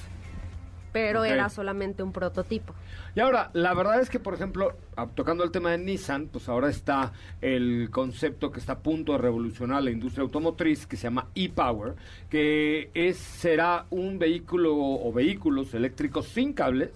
[0.91, 2.73] pero era solamente un prototipo.
[3.15, 4.75] Y ahora, la verdad es que, por ejemplo,
[5.13, 9.19] tocando el tema de Nissan, pues ahora está el concepto que está a punto de
[9.19, 11.93] revolucionar la industria automotriz, que se llama e-Power,
[12.31, 16.89] que es, será un vehículo o vehículos eléctricos sin cables,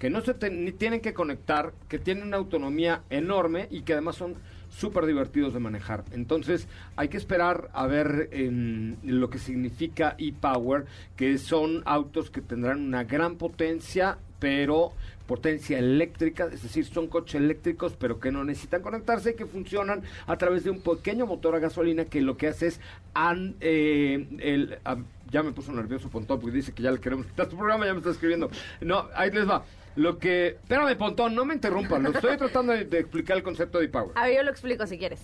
[0.00, 3.92] que no se te- ni tienen que conectar, que tienen una autonomía enorme y que
[3.92, 4.34] además son
[4.72, 6.02] súper divertidos de manejar.
[6.12, 12.40] Entonces, hay que esperar a ver em, lo que significa e-Power, que son autos que
[12.40, 14.92] tendrán una gran potencia, pero
[15.26, 20.02] potencia eléctrica, es decir, son coches eléctricos, pero que no necesitan conectarse y que funcionan
[20.26, 22.80] a través de un pequeño motor a gasolina que lo que hace es
[23.14, 24.96] an- eh, el- a-
[25.30, 27.92] ya me puso nervioso Pontón porque dice que ya le queremos quitar tu programa, ya
[27.92, 28.50] me está escribiendo.
[28.80, 29.64] No, ahí les va.
[29.96, 30.48] Lo que...
[30.62, 32.02] Espérame, Pontón, no me interrumpan.
[32.02, 34.10] Lo estoy tratando de, de explicar el concepto de e-power.
[34.16, 35.20] A ver, yo lo explico si quieres.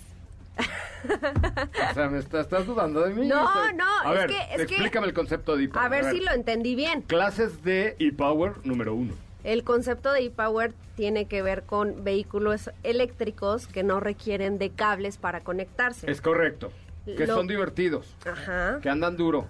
[1.89, 3.25] O sea, ¿me estás, estás dudando de mí?
[3.27, 5.85] No, Estoy- no, A es ver, que- es que- explícame el concepto de e-power.
[5.85, 7.01] A ver si lo entendí bien.
[7.03, 9.13] Clases de e-power número uno.
[9.43, 15.17] El concepto de e-power tiene que ver con vehículos eléctricos que no requieren de cables
[15.17, 16.11] para conectarse.
[16.11, 16.71] Es correcto.
[17.05, 18.13] Que Lo- son divertidos.
[18.29, 19.47] Ajá, Que andan duro.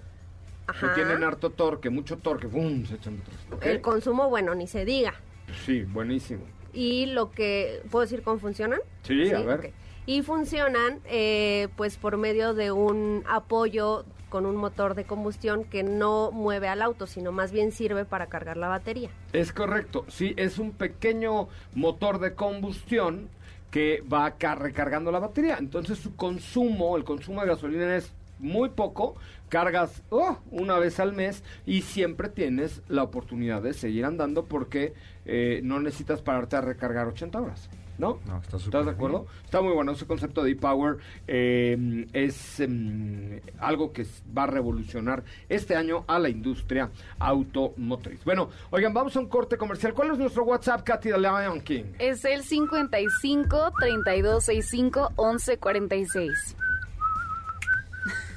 [0.70, 0.88] Ajá.
[0.90, 2.48] Que tienen harto torque, mucho torque.
[2.48, 2.86] ¡Bum!
[2.86, 3.64] Se echan atrás.
[3.68, 5.14] El consumo, bueno, ni se diga.
[5.66, 6.44] Sí, buenísimo.
[6.74, 8.80] Y lo que, ¿puedo decir cómo funcionan?
[9.04, 9.74] Sí, a ver.
[10.06, 15.82] Y funcionan eh, pues por medio de un apoyo con un motor de combustión que
[15.82, 19.10] no mueve al auto, sino más bien sirve para cargar la batería.
[19.34, 20.06] Es correcto.
[20.08, 23.28] Sí, es un pequeño motor de combustión
[23.72, 25.58] que va ca- recargando la batería.
[25.60, 29.16] Entonces su consumo, el consumo de gasolina es muy poco.
[29.50, 34.94] Cargas oh, una vez al mes y siempre tienes la oportunidad de seguir andando porque
[35.26, 37.70] eh, no necesitas pararte a recargar 80 horas.
[37.98, 38.18] ¿No?
[38.26, 38.96] No, está ¿Estás de bien.
[38.96, 39.28] acuerdo?
[39.44, 41.00] Está muy bueno ese concepto de e-power.
[41.28, 44.06] eh, es em, algo que
[44.38, 48.24] va a revolucionar este año a la industria automotriz.
[48.24, 49.94] Bueno, oigan, vamos a un corte comercial.
[49.94, 51.84] ¿Cuál es nuestro WhatsApp, Katy de Lion King?
[52.00, 56.56] Es el 55 3265 1146.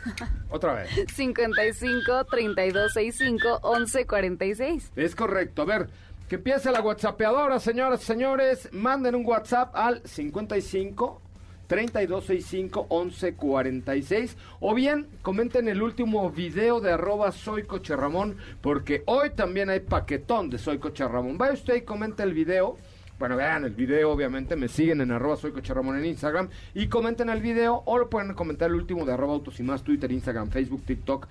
[0.50, 0.90] Otra vez.
[1.14, 4.92] 55 3265 1146.
[4.96, 5.62] Es correcto.
[5.62, 5.88] A ver,
[6.28, 8.68] que empiece la WhatsAppeadora, señoras y señores.
[8.72, 11.20] Manden un WhatsApp al 55
[11.66, 19.30] 3265 1146 o bien comenten el último video de arroba soy Coche Ramón porque hoy
[19.30, 21.38] también hay paquetón de soy Coche Ramón.
[21.38, 22.76] Vaya usted y comente el video.
[23.22, 26.88] Bueno, vean el video, obviamente, me siguen en arroba soy Coche Ramón en Instagram y
[26.88, 30.10] comenten el video o lo pueden comentar el último de arroba autos y más, Twitter,
[30.10, 31.28] Instagram, Facebook, TikTok,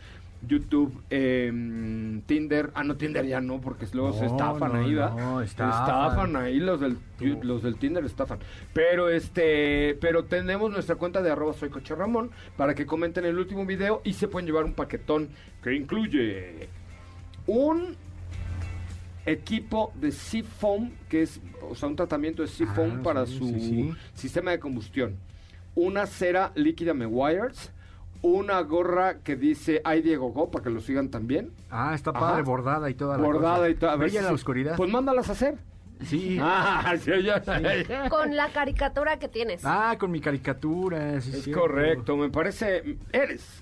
[0.47, 2.71] YouTube, em, Tinder.
[2.75, 5.17] Ah, no, Tinder ya no, porque luego se No, estafan no, ahí, ¿verdad?
[5.17, 5.81] no, estafan.
[5.81, 6.97] Estafan ahí los del,
[7.43, 8.39] los del Tinder estafan.
[8.71, 13.37] Pero este, pero tenemos nuestra cuenta de arroba soy Coche Ramón para que comenten el
[13.37, 15.27] último video y se pueden llevar un paquetón
[15.61, 16.69] que incluye
[17.47, 17.97] un
[19.25, 23.45] equipo de Seafoam, que es, o sea, un tratamiento de Seafoam Ah, para sí, su
[23.47, 23.93] sí, sí.
[24.13, 25.15] sistema de combustión.
[25.75, 27.71] Una cera líquida Meguiar's,
[28.23, 31.51] una gorra que dice Ay Diego Go, para que lo sigan también.
[31.69, 32.19] Ah, está Ajá.
[32.19, 33.69] padre, bordada y toda la Bordada cosa.
[33.69, 33.89] y todo.
[33.89, 34.75] a ver Brilla en si- la oscuridad.
[34.77, 35.55] Pues mándalas a hacer.
[36.05, 36.37] Sí.
[36.41, 38.09] Ah, sí, ya, ya.
[38.09, 39.61] Con la caricatura que tienes.
[39.63, 41.21] Ah, con mi caricatura.
[41.21, 41.61] sí, Es cierto.
[41.61, 42.97] correcto, me parece.
[43.11, 43.60] Eres.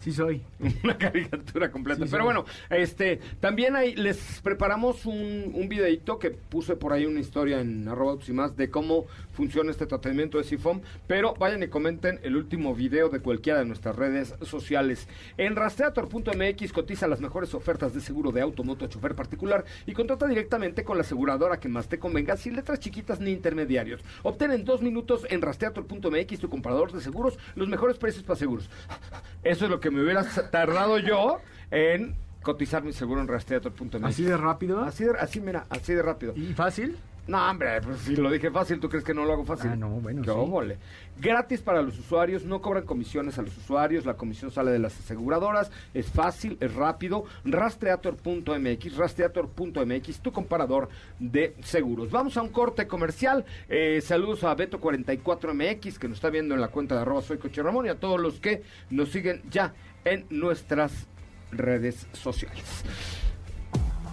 [0.00, 0.42] Sí soy.
[0.82, 2.04] una caricatura completa.
[2.04, 7.04] Sí, Pero bueno, este, también ahí les preparamos un, un videito que puse por ahí
[7.04, 10.80] una historia en arroba y más de cómo funciona este tratamiento de sifón.
[11.06, 15.06] Pero vayan y comenten el último video de cualquiera de nuestras redes sociales.
[15.36, 20.26] En rastreator.mx cotiza las mejores ofertas de seguro de auto, moto, chofer particular y contrata
[20.26, 24.00] directamente con la aseguradora que más te convenga sin letras chiquitas ni intermediarios.
[24.22, 28.70] Obtén en dos minutos en rastreator.mx tu comprador de seguros los mejores precios para seguros.
[29.42, 34.04] Eso es lo que me hubiera tardado yo en cotizar mi seguro en rastreator.mx.
[34.04, 34.80] Así de rápido.
[34.82, 36.32] Así de, así, mira, así de rápido.
[36.36, 36.96] ¿Y fácil?
[37.26, 39.70] No, hombre, pues si lo dije fácil, ¿tú crees que no lo hago fácil?
[39.72, 40.36] Ah, no, bueno, ¿Qué sí.
[40.36, 40.78] óvole?
[41.20, 44.98] Gratis para los usuarios, no cobran comisiones a los usuarios, la comisión sale de las
[44.98, 47.24] aseguradoras, es fácil, es rápido.
[47.44, 52.10] Rastreator.mx, rastreator.mx, tu comparador de seguros.
[52.10, 53.44] Vamos a un corte comercial.
[53.68, 57.62] Eh, saludos a Beto44MX, que nos está viendo en la cuenta de arroba soy Coche
[57.62, 61.06] Ramón, y a todos los que nos siguen ya en nuestras
[61.52, 62.84] redes sociales.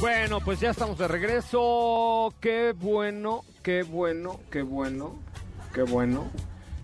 [0.00, 2.34] Bueno, pues ya estamos de regreso.
[2.40, 5.14] Qué bueno, qué bueno, qué bueno,
[5.72, 6.30] qué bueno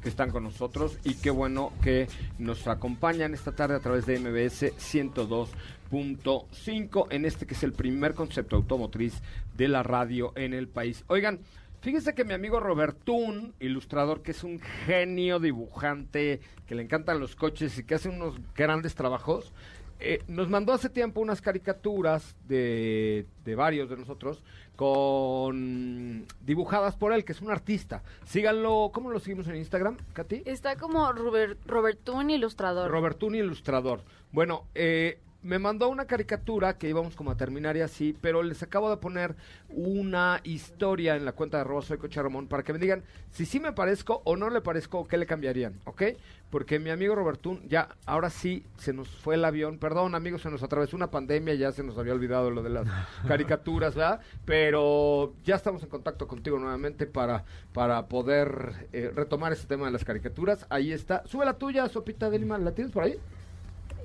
[0.02, 4.18] que están con nosotros y qué bueno que nos acompañan esta tarde a través de
[4.18, 9.20] MBS 102.5 en este que es el primer concepto automotriz
[9.56, 11.04] de la radio en el país.
[11.08, 11.40] Oigan,
[11.82, 17.36] fíjense que mi amigo Robertún, ilustrador que es un genio dibujante, que le encantan los
[17.36, 19.52] coches y que hace unos grandes trabajos,
[20.02, 24.42] eh, nos mandó hace tiempo unas caricaturas de, de varios de nosotros
[24.76, 28.02] con dibujadas por él, que es un artista.
[28.24, 30.42] Síganlo, ¿cómo lo seguimos en Instagram, Katy?
[30.44, 32.90] Está como Robert, Robertún Ilustrador.
[32.90, 34.02] Robertún Ilustrador.
[34.32, 38.62] Bueno, eh, me mandó una caricatura que íbamos como a terminar y así, pero les
[38.62, 39.34] acabo de poner
[39.68, 43.58] una historia en la cuenta de arroba soy Ramón para que me digan si sí
[43.58, 46.02] me parezco o no le parezco o qué le cambiarían, ¿ok?
[46.50, 50.50] Porque mi amigo Robertún, ya, ahora sí se nos fue el avión, perdón amigos, se
[50.50, 52.86] nos atravesó una pandemia, ya se nos había olvidado lo de las
[53.26, 54.20] caricaturas, ¿verdad?
[54.44, 59.92] Pero ya estamos en contacto contigo nuevamente para, para poder eh, retomar este tema de
[59.92, 60.66] las caricaturas.
[60.68, 61.26] Ahí está.
[61.26, 63.18] Sube la tuya, Sopita de Lima, ¿la tienes por ahí?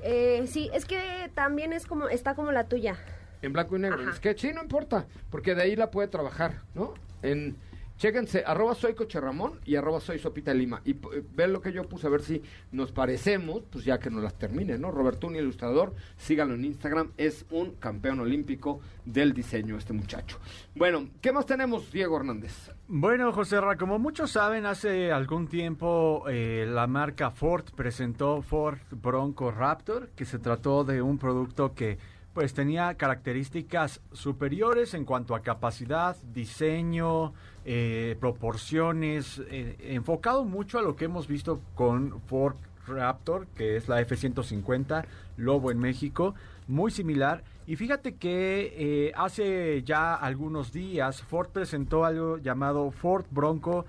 [0.04, 2.98] Eh, sí, es que también es como, está como la tuya.
[3.42, 4.02] En blanco y negro.
[4.02, 4.12] Ajá.
[4.12, 6.94] Es que sí, no importa, porque de ahí la puede trabajar, ¿no?
[7.22, 7.58] En,
[7.98, 10.82] chéquense, arroba soy Coche Ramón y arroba soy Sopita Lima.
[10.86, 14.10] Y eh, ven lo que yo puse, a ver si nos parecemos, pues ya que
[14.10, 14.92] nos las termine, ¿no?
[14.92, 20.38] Robertún, ilustrador, síganlo en Instagram, es un campeón olímpico del diseño este muchacho.
[20.76, 22.72] Bueno, ¿qué más tenemos, Diego Hernández?
[22.88, 28.80] Bueno, José Ra, como muchos saben, hace algún tiempo eh, la marca Ford presentó Ford
[28.92, 31.98] Bronco Raptor, que se trató de un producto que
[32.34, 37.34] pues tenía características superiores en cuanto a capacidad, diseño,
[37.70, 42.56] eh, proporciones, eh, enfocado mucho a lo que hemos visto con Ford
[42.88, 46.34] Raptor, que es la F-150 Lobo en México,
[46.70, 47.44] muy similar.
[47.66, 53.86] Y fíjate que eh, hace ya algunos días Ford presentó algo llamado Ford Bronco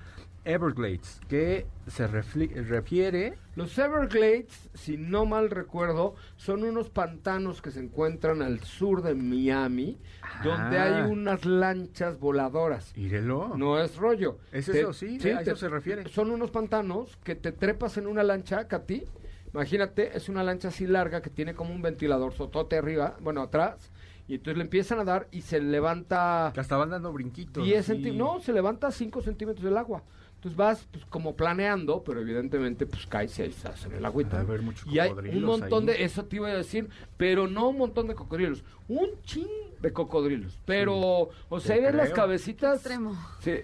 [0.49, 7.81] Everglades, que se refiere Los Everglades, si no mal recuerdo, son unos pantanos que se
[7.81, 9.99] encuentran al sur de Miami,
[10.45, 10.85] donde Ah.
[11.05, 12.97] hay unas lanchas voladoras.
[12.97, 13.57] Írelo.
[13.57, 14.39] No es rollo.
[14.53, 14.93] ¿Es Te- eso?
[14.93, 16.09] Sí, a eso se refiere.
[16.09, 19.05] Son unos pantanos que te trepas en una lancha, Katy.
[19.53, 23.91] Imagínate, es una lancha así larga que tiene como un ventilador sotote arriba, bueno, atrás.
[24.29, 27.65] Y entonces le empiezan a dar y se levanta Que hasta van dando brinquitos.
[27.65, 27.93] 10 así.
[27.93, 28.35] centímetros.
[28.35, 30.03] No, se levanta 5 centímetros del agua.
[30.39, 34.37] Entonces vas pues, como planeando, pero evidentemente pues caes y ahí estás en el agüita.
[34.37, 34.43] ¿no?
[34.49, 35.97] haber muchos y hay un montón ahí.
[35.97, 39.49] de, eso te iba a decir, pero no un montón de cocodrilos, un chin
[39.81, 40.61] de cocodrilos.
[40.65, 42.77] Pero, o sea, ves las cabecitas.
[42.77, 43.19] Extremo.
[43.41, 43.55] Sí,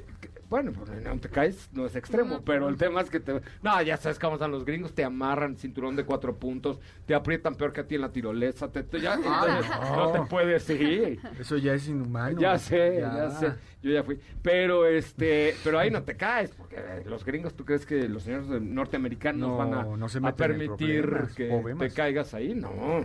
[0.51, 3.41] bueno, pues, no te caes, no es extremo, No, pero el tema es que te...
[3.63, 7.55] No, ya sabes cómo están los gringos, te amarran cinturón de cuatro puntos, te aprietan
[7.55, 9.97] peor que a ti en la tirolesa, te, te- ya, entonces, no.
[10.07, 10.13] no.
[10.13, 11.21] te puedes ir.
[11.41, 12.39] Eso ya es inhumano.
[12.39, 13.31] Ya sé, ya.
[13.31, 13.53] sé,
[13.83, 14.19] yo ya fui.
[14.43, 16.77] Pero este, pero ahí no te caes, porque
[17.07, 20.35] los gringos, ¿tú crees que los señores de- norteamericanos No, van a, no se a
[20.37, 21.89] permitir problemas, que problemas.
[21.89, 22.55] te caigas ahí?
[22.55, 23.05] No.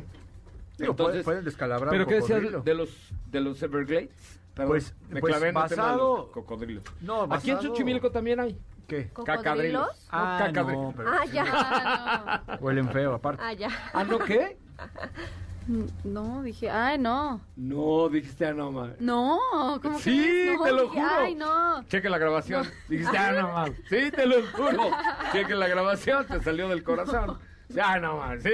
[0.78, 4.39] Digo, pueden- pueden descalabrar ¿Pero un qué decías de los, de los Everglades?
[4.60, 6.84] Perdón, Pues- me pues clavé en el tema de basado- los cocodrilos.
[7.02, 8.60] No, Aquí en basado- Xochimilco también hay.
[8.88, 9.10] ¿Qué?
[9.10, 9.38] ¿Cocodrilos?
[9.44, 9.88] Cacadrilos.
[9.88, 12.58] No, Ah, cacadri- no, pero Ah, ya.
[12.60, 13.42] Huelen feo aparte.
[13.46, 13.70] Ah, ya.
[13.94, 14.58] ¿Ah, no qué?
[16.04, 16.42] no.
[16.44, 17.40] Dije, ay, no.
[17.56, 20.58] No, dijiste ah, no, ¿cómo Sí, crees?
[20.58, 21.12] No, te lo dije, juro.
[21.20, 21.84] Ay, no.
[21.84, 22.68] Cheque la grabación.
[22.88, 23.76] Dijiste, ah, no mames.
[23.90, 24.90] Sí, te lo juro.
[25.32, 27.38] Cheque la grabación, te salió del corazón.
[27.70, 28.44] Ya, no mames.
[28.44, 28.50] Sí.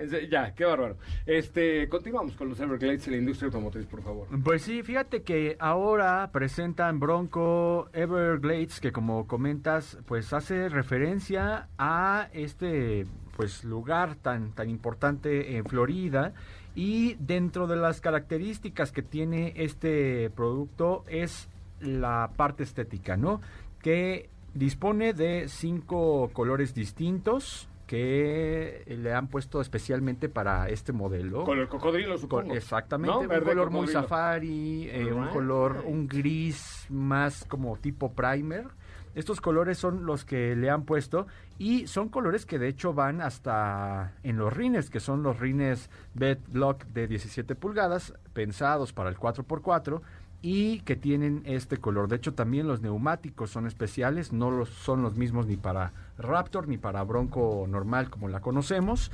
[0.30, 0.96] Ya, qué bárbaro.
[1.26, 4.26] Este, continuamos con los Everglades y la industria automotriz, por favor.
[4.42, 12.30] Pues sí, fíjate que ahora presentan Bronco Everglades, que como comentas, pues hace referencia a
[12.32, 13.04] este
[13.36, 16.32] pues lugar tan, tan importante en Florida.
[16.74, 23.42] Y dentro de las características que tiene este producto es la parte estética, ¿no?
[23.82, 31.42] Que dispone de cinco colores distintos que le han puesto especialmente para este modelo.
[31.42, 33.20] Con el cocodrilo, Con- exactamente, ¿No?
[33.22, 38.68] un Verde color muy safari, eh, un color, un gris más como tipo primer.
[39.16, 41.26] Estos colores son los que le han puesto
[41.58, 45.90] y son colores que de hecho van hasta en los rines, que son los rines
[46.14, 50.00] Bed Block de 17 pulgadas, pensados para el 4x4
[50.42, 52.08] y que tienen este color.
[52.08, 56.66] De hecho también los neumáticos son especiales, no los, son los mismos ni para Raptor
[56.68, 59.10] ni para Bronco normal como la conocemos.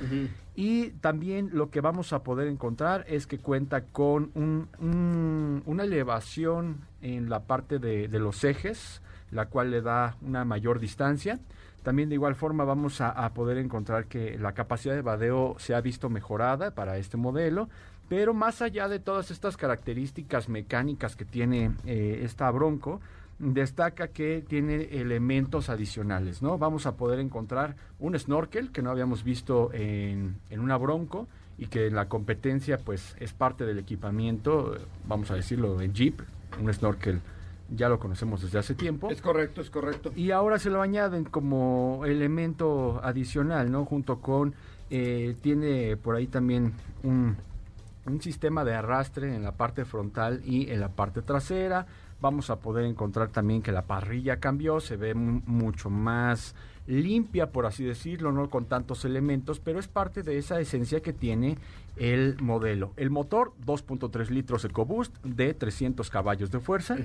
[0.55, 5.83] Y también lo que vamos a poder encontrar es que cuenta con un- un- una
[5.83, 11.39] elevación en la parte de, de los ejes, la cual le da una mayor distancia.
[11.83, 15.73] También de igual forma vamos a, a poder encontrar que la capacidad de vadeo se
[15.75, 17.69] ha visto mejorada para este modelo.
[18.09, 23.01] Pero más allá de todas estas características mecánicas que tiene eh, esta Bronco,
[23.39, 26.57] destaca que tiene elementos adicionales, ¿no?
[26.57, 31.67] Vamos a poder encontrar un snorkel que no habíamos visto en, en una Bronco y
[31.67, 34.75] que en la competencia pues es parte del equipamiento,
[35.07, 36.21] vamos a decirlo, de Jeep,
[36.61, 37.21] un snorkel
[37.69, 39.09] ya lo conocemos desde hace tiempo.
[39.09, 40.11] Es correcto, es correcto.
[40.15, 43.85] Y ahora se lo añaden como elemento adicional, ¿no?
[43.85, 44.53] Junto con,
[44.89, 47.35] eh, tiene por ahí también un,
[48.07, 51.85] un sistema de arrastre en la parte frontal y en la parte trasera.
[52.19, 56.55] Vamos a poder encontrar también que la parrilla cambió, se ve mu- mucho más
[56.87, 61.13] limpia, por así decirlo, no con tantos elementos, pero es parte de esa esencia que
[61.13, 61.57] tiene
[61.97, 62.93] el modelo.
[62.95, 66.95] El motor 2.3 litros EcoBoost de 300 caballos de fuerza.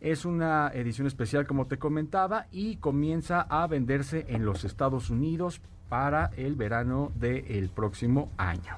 [0.00, 5.60] Es una edición especial, como te comentaba, y comienza a venderse en los Estados Unidos
[5.88, 8.76] para el verano del próximo año.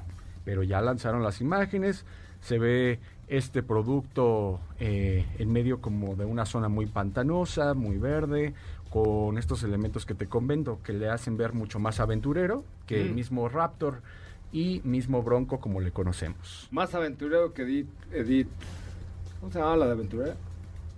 [0.48, 2.06] Pero ya lanzaron las imágenes,
[2.40, 8.54] se ve este producto eh, en medio como de una zona muy pantanosa, muy verde,
[8.88, 13.10] con estos elementos que te comento, que le hacen ver mucho más aventurero que el
[13.10, 13.14] Mm.
[13.14, 14.00] mismo Raptor
[14.50, 16.66] y mismo Bronco como le conocemos.
[16.70, 18.48] Más aventurero que Edith, Edith.
[19.40, 20.34] ¿Cómo se llama la de aventurera?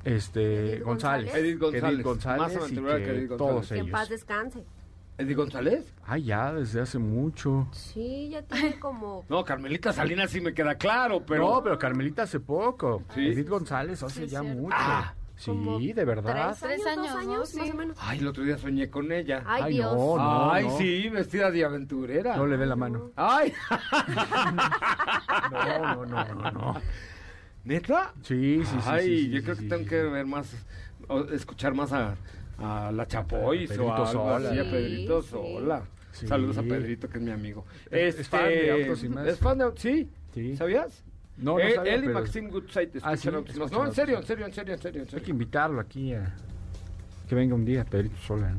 [0.05, 1.35] Este Edith González, González.
[1.35, 1.93] Edith González.
[1.95, 3.39] Edith González Más aventurera que que Edith González.
[3.55, 3.91] todos Que en ellos.
[3.91, 4.65] paz descanse.
[5.21, 5.93] ¿Edith González?
[6.07, 7.69] Ah, ya, desde hace mucho.
[7.73, 9.25] Sí, ya tiene como...
[9.29, 11.49] No, Carmelita Salinas sí me queda claro, pero.
[11.49, 13.03] No, pero Carmelita hace poco.
[13.15, 13.27] Sí.
[13.29, 14.61] Edith González hace Sí, ya cierto.
[14.61, 14.77] mucho.
[14.79, 15.15] Ah.
[15.37, 16.57] sí, de verdad.
[16.61, 17.33] ¿Tres, Tres años, años, dos ¿no?
[17.33, 17.59] años, Sí.
[17.61, 17.97] más o menos.
[18.01, 19.43] Ay, el otro día soñé con ella.
[19.47, 19.95] Ay, Ay, Dios.
[19.97, 20.51] no, no.
[20.53, 22.37] Ay, sí, vestida de aventurera.
[22.37, 23.11] No le dé la mano.
[23.17, 23.53] Ay,
[25.51, 26.75] No, no, no, no, no.
[27.65, 28.13] ¿neta?
[28.23, 28.89] Sí, sí, sí.
[28.89, 29.89] Ay, sí, sí, yo sí, creo que sí, tengo sí.
[29.89, 30.53] que ver más,
[31.09, 32.17] o escuchar más a,
[32.61, 34.49] a la Chapoy o Pedrito algo Sola.
[34.51, 35.29] así, a Pedrito sí.
[35.31, 35.83] Sola.
[36.13, 36.27] Sí.
[36.27, 37.65] Saludos a Pedrito, que es mi amigo.
[37.91, 39.27] Es- es fan de Autos y Más.
[39.29, 40.09] Es fan de sí.
[40.35, 40.57] Sí.
[40.57, 41.05] ¿Sabías?
[41.37, 43.67] No, no él, sabía, él y Maxim Goodside Ah, escuchan sí, Autos y Más.
[43.67, 45.25] escuchan No, en serio, en serio, en serio, en serio, en Hay serio.
[45.25, 46.35] que invitarlo aquí a
[47.29, 48.51] que venga un día, Pedrito Sola.
[48.51, 48.59] ¿no?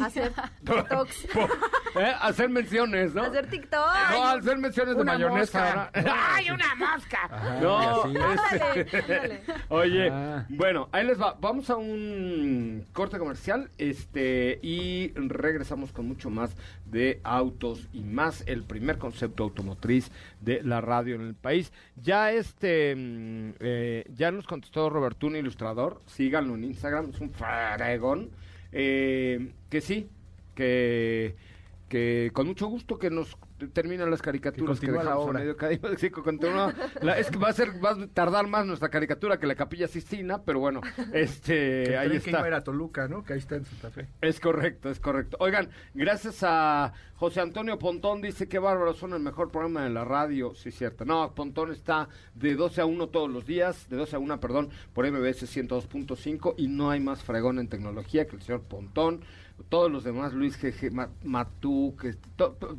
[0.00, 0.32] Hacer
[0.64, 1.24] TikToks.
[1.96, 2.12] ¿Eh?
[2.20, 3.22] Hacer menciones, ¿no?
[3.22, 3.86] Hacer TikTok.
[4.10, 5.90] No, hacer menciones de Una mayonesa.
[5.94, 7.18] ¡Ay, una mosca!
[7.30, 8.02] Ajá, no.
[8.04, 9.42] Ándale, ándale.
[9.68, 10.44] Oye, Ah.
[10.50, 11.36] bueno, ahí les va.
[11.40, 16.54] Vamos a un corte comercial este y regresamos con mucho más
[16.84, 20.10] de autos y más el primer concepto automotriz
[20.40, 21.72] de la radio en el país.
[21.96, 28.30] Ya este mm, eh, ya nos contestó Robertún Ilustrador, síganlo en Instagram, es un fregón.
[28.78, 30.10] Eh, que sí,
[30.54, 31.34] que
[31.88, 33.36] que con mucho gusto que nos
[33.72, 35.40] terminan las caricaturas que, continúa la dejamos a obra.
[35.40, 35.98] medio.
[35.98, 36.74] Sí, que continúa.
[37.02, 39.88] La- es que va a ser va a tardar más nuestra caricatura que la Capilla
[39.88, 40.80] Sistina, pero bueno,
[41.12, 42.56] este Que ahí que iba está.
[42.56, 43.22] a Toluca, ¿no?
[43.24, 44.08] Que ahí está en Santa Fe.
[44.20, 45.36] Es correcto, es correcto.
[45.40, 50.04] Oigan, gracias a José Antonio Pontón, dice que bárbaro, son el mejor programa de la
[50.04, 50.54] radio.
[50.54, 51.04] Sí, cierto.
[51.04, 54.68] No, Pontón está de 12 a 1 todos los días, de 12 a 1, perdón,
[54.92, 59.22] por MBS 102.5 y no hay más fregón en tecnología que el señor Pontón.
[59.68, 60.90] Todos los demás, Luis G.G.
[60.92, 62.14] Ma- Matú, que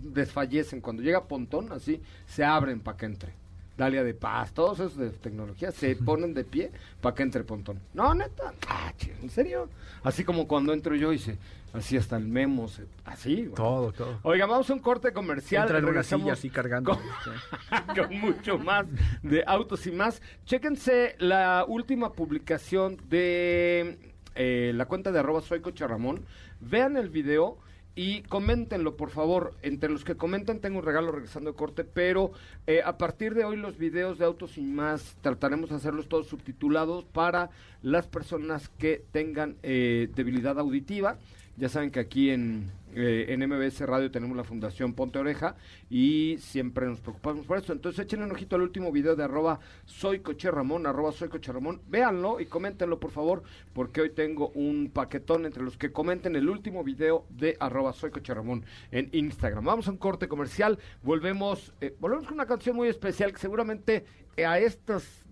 [0.02, 0.82] desfallecen.
[0.82, 3.34] Cuando llega Pontón, así, se abren para que entre.
[3.78, 7.80] Dalia de Paz, todos esos de tecnología se ponen de pie para que entre Pontón.
[7.94, 9.70] No, neta, ah, ¿en serio?
[10.04, 11.38] Así como cuando entro yo y se,
[11.74, 13.44] así hasta el memo, se- así.
[13.44, 13.54] güey.
[13.54, 14.20] Todo, todo.
[14.24, 15.62] Oiga, vamos a un corte comercial.
[15.64, 16.90] Entra en una silla así cargando.
[16.92, 18.88] Con, con mucho más
[19.22, 20.24] de autos y más.
[20.46, 26.24] Chéquense la última publicación de eh, la cuenta de arroba soy Coche Ramón.
[26.62, 27.58] Vean el video
[27.98, 29.56] y coméntenlo, por favor.
[29.64, 32.32] Entre los que comentan tengo un regalo regresando de corte, pero
[32.68, 36.28] eh, a partir de hoy los videos de autos y más trataremos de hacerlos todos
[36.28, 37.50] subtitulados para
[37.82, 41.18] las personas que tengan eh, debilidad auditiva.
[41.58, 42.70] Ya saben que aquí en,
[43.00, 45.56] eh, en MBS Radio tenemos la Fundación Ponte Oreja
[45.88, 47.72] y siempre nos preocupamos por eso.
[47.72, 51.52] Entonces echen un ojito al último video de arroba soy coche Ramón, arroba soy coche
[51.54, 51.80] Ramón.
[51.88, 53.44] Véanlo y coméntenlo por favor,
[53.74, 58.10] porque hoy tengo un paquetón entre los que comenten el último video de arroba soy
[58.10, 59.64] coche Ramón en Instagram.
[59.64, 64.06] Vamos a un corte comercial, volvemos, eh, volvemos con una canción muy especial que seguramente
[64.44, 65.24] a estas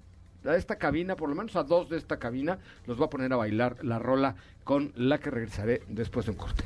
[0.45, 3.34] a esta cabina, por lo menos a dos de esta cabina, los va a poner
[3.34, 6.63] a bailar la rola con la que regresaré después de un corte.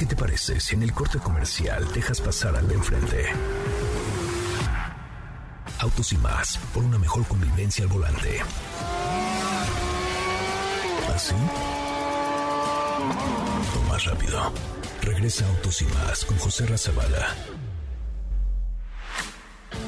[0.00, 3.26] ¿Qué te parece si en el corte comercial dejas pasar al de enfrente?
[5.78, 8.40] Autos y más, por una mejor convivencia al volante.
[11.14, 11.34] ¿Así?
[13.76, 14.50] O más rápido.
[15.02, 17.34] Regresa Autos y más con José Razabala.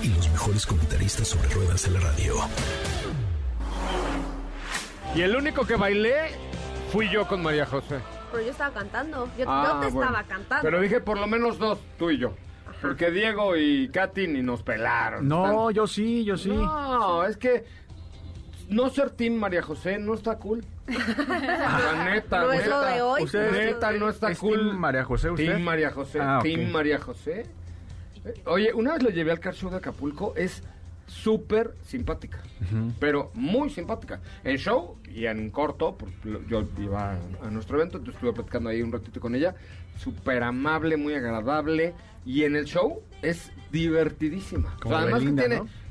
[0.03, 2.35] Y los mejores comentaristas sobre ruedas de la radio.
[5.15, 6.33] Y el único que bailé
[6.93, 8.12] fui yo con María José.
[8.33, 9.28] Pero yo estaba cantando.
[9.39, 10.11] Yo, Ah, yo te bueno.
[10.11, 10.62] estaba cantando.
[10.62, 12.35] Pero dije por lo menos dos, tú y yo.
[12.80, 15.28] Porque Diego y Katy ni nos pelaron.
[15.28, 16.49] No, yo sí, yo sí.
[16.49, 17.64] No, es que
[18.68, 20.64] no ser Team María José no está cool.
[20.89, 22.70] La neta, No es neta.
[22.80, 23.22] lo de hoy.
[23.22, 24.59] Usted- Neta, de no está ¿Es cool.
[24.59, 25.47] Team María José usted?
[25.47, 26.20] Team María José.
[26.20, 26.41] Ah.
[26.43, 27.47] Team María José.
[28.24, 30.62] Eh, Oye, una vez lo llevé al car show de Acapulco, es
[31.13, 32.43] súper simpática,
[32.99, 34.21] pero muy simpática.
[34.45, 35.97] En show y en corto,
[36.49, 39.55] yo iba a, a nuestro evento, entonces estuve platicando ahí un ratito con ella,
[39.97, 41.95] súper amable, muy agradable,
[42.25, 44.77] y en el show es divertidísima.
[44.81, 45.57] Como Belinda, que tiene...
[45.65, 45.82] ¿no?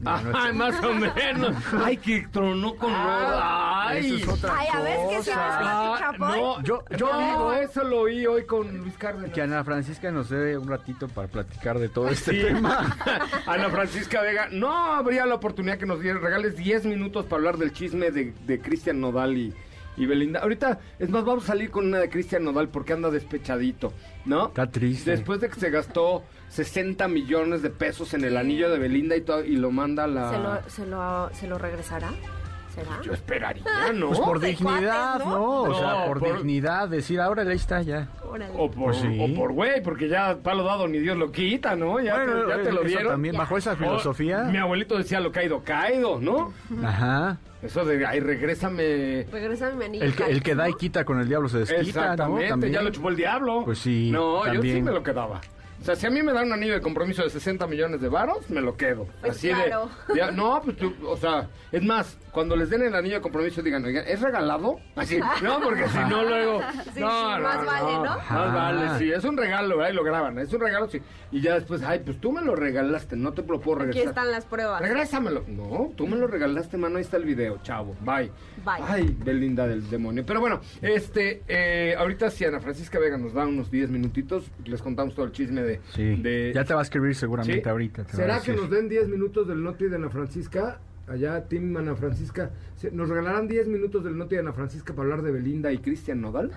[0.00, 1.54] No, no es Ay, más o menos.
[1.84, 4.06] Ay, que tronó con Ah, Ay.
[4.06, 5.36] eso es otra Ay, a ver, ¿qué sí cosa.
[5.38, 9.30] me Ah, no, Yo- yo, yo digo- eso lo oí hoy con Luis Cárdenas.
[9.32, 12.40] Que Ana Francisca nos dé un ratito para platicar de todo este Sí.
[12.42, 12.96] tema.
[13.46, 17.56] Ana Francisca Vega, no habría la oportunidad que nos dieran, regales 10 minutos para hablar
[17.56, 19.54] del chisme de, de Cristian Nodal y,
[19.96, 20.40] y Belinda.
[20.40, 23.92] Ahorita, es más, vamos a salir con una de Cristian Nodal porque anda despechadito,
[24.26, 24.48] ¿no?
[24.48, 25.12] Está triste.
[25.12, 29.20] Después de que se gastó 60 millones de pesos en el anillo de Belinda y
[29.22, 30.30] todo, y lo manda a la...
[30.30, 32.10] ¿Se lo, se, lo, ¿Se lo regresará?
[32.74, 33.00] ¿Será?
[33.02, 33.64] Yo esperaría,
[33.94, 34.08] ¿no?
[34.08, 35.38] Pues por dignidad, cuates, ¿no?
[35.38, 35.62] ¿no?
[35.62, 38.08] O sea, por, por- dignidad, decir, ahora ahí está ya.
[38.36, 38.54] Órale.
[38.56, 39.18] O por, Pues sí.
[39.20, 41.98] o por güey, porque ya palo dado ni Dios lo quita, ¿no?
[42.00, 43.08] Ya, te, ya te lo dieron.
[43.12, 44.44] también, bajo esa filosofía.
[44.46, 46.52] O- mi abuelito decía lo caído, caído, ¿no?
[46.84, 47.38] Ajá.
[47.62, 49.24] Eso de, ay, regrésame.
[49.32, 50.04] Regresa mi anillo.
[50.04, 51.88] El que, el que da y quita con el diablo se desquita, ¿no?
[52.12, 52.72] Exactamente, También.
[52.72, 53.62] ya lo chupó el diablo.
[53.64, 55.40] Pues sí, No, yo sí me lo quedaba.
[55.86, 58.08] O sea, si a mí me dan un anillo de compromiso de 60 millones de
[58.08, 59.06] varos, me lo quedo.
[59.20, 59.88] Pues Así claro.
[60.08, 63.20] de, de- No, pues tú, o sea, es más, cuando les den el anillo de
[63.20, 64.80] compromiso digan, oigan, ¿es regalado?
[64.96, 66.60] Así, no, porque si no luego...
[66.96, 68.00] Sí, no, sí, más vale, ¿no?
[68.04, 68.46] Más Ajá.
[68.46, 71.00] vale, sí, es un regalo, ahí lo graban, es un regalo, sí.
[71.30, 74.08] Y ya después, ay, pues tú me lo regalaste, no te lo puedo Aquí regresar.
[74.08, 74.80] están las pruebas.
[74.80, 75.44] Regrésamelo.
[75.46, 76.96] No, tú me lo regalaste, mano.
[76.96, 77.94] Ahí está el video, chavo.
[78.00, 78.32] Bye.
[78.64, 78.82] Bye.
[78.88, 80.24] Ay, Belinda del demonio.
[80.26, 84.80] Pero bueno, este, eh, ahorita si Ana Francisca Vega nos da unos 10 minutitos, les
[84.80, 85.75] contamos todo el chisme de.
[85.92, 86.16] Sí.
[86.16, 87.68] de- Ya te va a escribir seguramente ¿Sí?
[87.68, 88.04] ahorita.
[88.04, 90.78] te ¿Será que nos den 10 minutos del noti de Ana Francisca?
[91.08, 92.50] Allá, Tim Ana Francisca.
[92.76, 95.78] ¿Se- ¿Nos regalarán 10 minutos del noti de Ana Francisca para hablar de Belinda y
[95.78, 96.50] Cristian Nodal?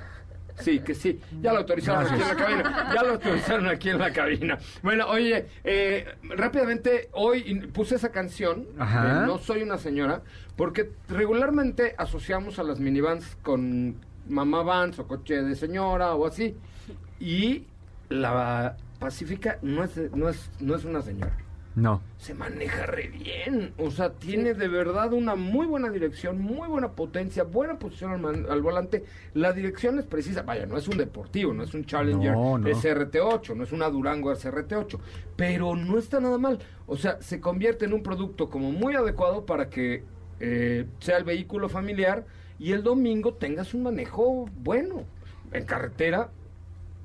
[0.59, 1.21] Sí, que sí.
[1.41, 2.91] Ya lo autorizaron aquí en la cabina.
[2.93, 4.57] Ya lo autorizaron aquí en la cabina.
[4.83, 6.05] Bueno, oye, eh,
[6.35, 9.21] rápidamente, hoy puse esa canción, Ajá.
[9.21, 10.21] de No Soy una Señora,
[10.57, 13.95] porque regularmente asociamos a las minivans con
[14.27, 16.57] mamá vans o coche de señora o así.
[17.21, 17.65] Y
[18.09, 21.35] la Pacífica no es, no es, no es una señora
[21.75, 22.01] No.
[22.17, 23.73] se maneja re bien.
[23.77, 28.19] O sea, tiene de verdad una muy buena dirección, muy buena potencia, buena posición al,
[28.19, 29.05] man- al volante.
[29.33, 30.41] La dirección es precisa.
[30.41, 32.67] Vaya, no es un deportivo, no es un Challenger No, no.
[32.67, 34.99] SRT8, no es una Durango SRT8.
[35.37, 36.59] Pero no está nada mal.
[36.85, 40.03] O sea, se convierte en un producto como muy adecuado para que
[40.41, 42.25] eh, sea el vehículo familiar
[42.57, 45.05] y el domingo tengas un manejo bueno.
[45.53, 46.29] En carretera,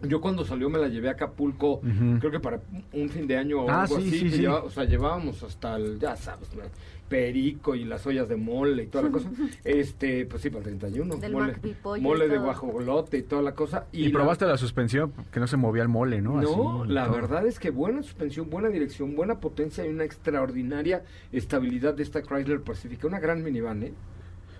[0.08, 1.80] yo cuando salió me la llevé a Acapulco,
[2.20, 2.60] creo que para
[2.92, 4.18] un fin de año o Ah, algo sí, así.
[4.18, 4.46] sí, sí.
[4.46, 6.62] o sea, llevábamos hasta el, ya sabes, ¿no?
[7.08, 9.30] perico y las ollas de mole y toda la cosa.
[9.64, 11.16] Este, pues sí, para el 31.
[11.16, 11.54] Del mole,
[12.00, 13.86] mole de guajolote y toda la cosa.
[13.92, 16.40] Y, la- probaste la suspensión, que no se movía el mole, ¿no?
[16.40, 17.14] no, Así, la todo.
[17.16, 22.22] verdad es que buena suspensión, buena dirección, buena potencia y una extraordinaria estabilidad de esta
[22.22, 23.06] Chrysler Pacifica.
[23.06, 23.92] Una gran minivan, ¿eh?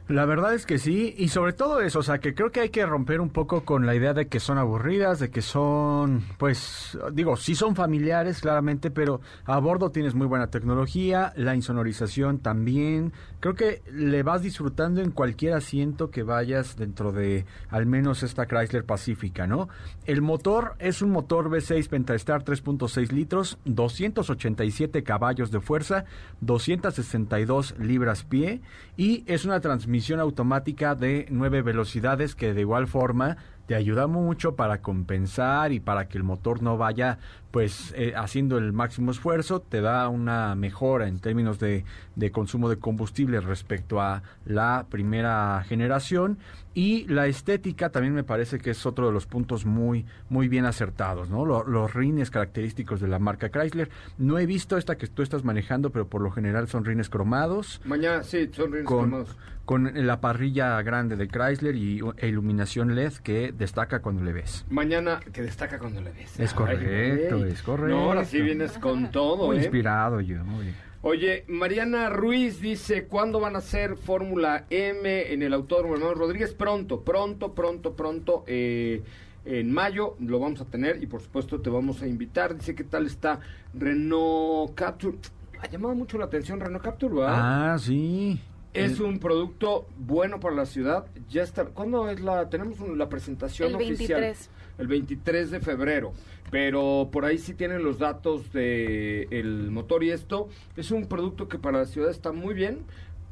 [0.06, 2.68] La verdad es que sí, y sobre todo eso, o sea, que creo que hay
[2.68, 6.98] que romper un poco con la idea de que son aburridas, de que son, pues,
[7.14, 13.14] digo, sí son familiares, claramente, pero a bordo tienes muy buena tecnología, la insonorización también.
[13.40, 18.44] Creo que le vas disfrutando en cualquier asiento que vayas dentro de al menos esta
[18.44, 19.70] Chrysler Pacífica, ¿no?
[20.04, 26.04] El motor es un motor V6 Pentastar 3.6 litros, 287 caballos de fuerza,
[26.42, 28.60] 262 libras pie
[28.98, 33.36] y es una transmisión automática de 9 velocidades que de igual forma
[33.66, 37.18] te ayuda mucho para compensar y para que el motor no vaya
[37.54, 41.84] pues eh, haciendo el máximo esfuerzo, te da una mejora en términos de,
[42.16, 46.38] de consumo de combustible respecto a la primera generación
[46.74, 50.64] y la estética también me parece que es otro de los puntos muy muy bien
[50.64, 51.44] acertados, ¿no?
[51.46, 53.88] Lo- los rines característicos de la marca Chrysler.
[54.18, 57.80] No he visto esta que tú estás manejando, pero por lo general son rines cromados
[57.84, 59.36] Mañana, sí, son rines con, cromados.
[59.64, 64.32] con la parrilla grande de Chrysler y u- e iluminación LED que destaca cuando le
[64.32, 64.66] ves.
[64.68, 66.40] Mañana, que destaca cuando le ves.
[66.40, 67.43] Es correcto.
[67.44, 67.94] Es correcto.
[67.96, 69.60] No, ahora sí vienes con todo, Muy ¿eh?
[69.60, 70.76] inspirado yo, muy bien.
[71.02, 76.54] Oye, Mariana Ruiz dice, ¿cuándo van a hacer Fórmula M en el Autódromo Hermano Rodríguez?
[76.54, 78.44] Pronto, pronto, pronto, pronto.
[78.46, 79.02] eh,
[79.46, 82.56] en mayo lo vamos a tener y por supuesto te vamos a invitar.
[82.56, 83.40] Dice, ¿qué tal está
[83.74, 85.18] Renault Capture?
[85.60, 87.34] Ha llamado mucho la atención Renault Capture, ¿verdad?
[87.74, 88.40] Ah, sí.
[88.72, 91.04] Es un producto bueno para la ciudad.
[91.28, 91.66] Ya está.
[91.66, 92.48] ¿Cuándo es la?
[92.48, 94.34] Tenemos la presentación El oficial.
[94.78, 94.78] 23.
[94.78, 96.12] El 23 de febrero.
[96.50, 100.48] Pero por ahí sí tienen los datos de el motor y esto.
[100.76, 102.80] Es un producto que para la ciudad está muy bien.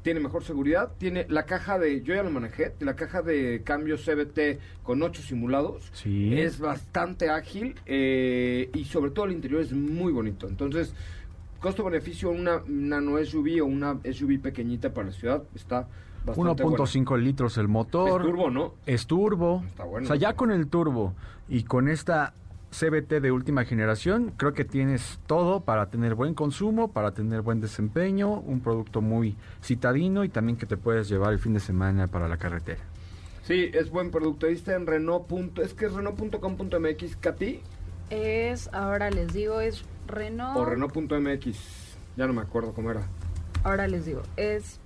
[0.02, 0.92] Tiene mejor seguridad.
[0.98, 2.02] Tiene la caja de.
[2.02, 2.74] Yo ya lo manejé.
[2.80, 5.90] La caja de cambio CBT con 8 simulados.
[5.92, 6.36] Sí.
[6.38, 7.76] Es bastante ágil.
[7.86, 10.48] eh, y sobre todo el interior es muy bonito.
[10.48, 10.94] Entonces.
[11.60, 15.86] Costo-beneficio, una nano SUV o una SUV pequeñita para la ciudad está
[16.26, 18.20] 1.5 litros el motor.
[18.20, 18.74] Es turbo, ¿no?
[18.86, 19.62] Es turbo.
[19.66, 21.14] Está bueno o sea, ya con el turbo
[21.48, 22.34] y con esta
[22.70, 24.32] CBT de última generación.
[24.36, 29.36] Creo que tienes todo para tener buen consumo, para tener buen desempeño, un producto muy
[29.62, 32.80] citadino y también que te puedes llevar el fin de semana para la carretera.
[33.42, 34.46] Sí, es buen producto.
[34.46, 35.26] Está en Renault.
[35.26, 37.60] punto- Es que es Renault.com.mx, Katy.
[38.10, 40.56] Es, ahora les digo, es Renault.
[40.58, 41.96] O Renault.mx.
[42.16, 43.02] Ya no me acuerdo cómo era.
[43.64, 44.78] Ahora les digo, es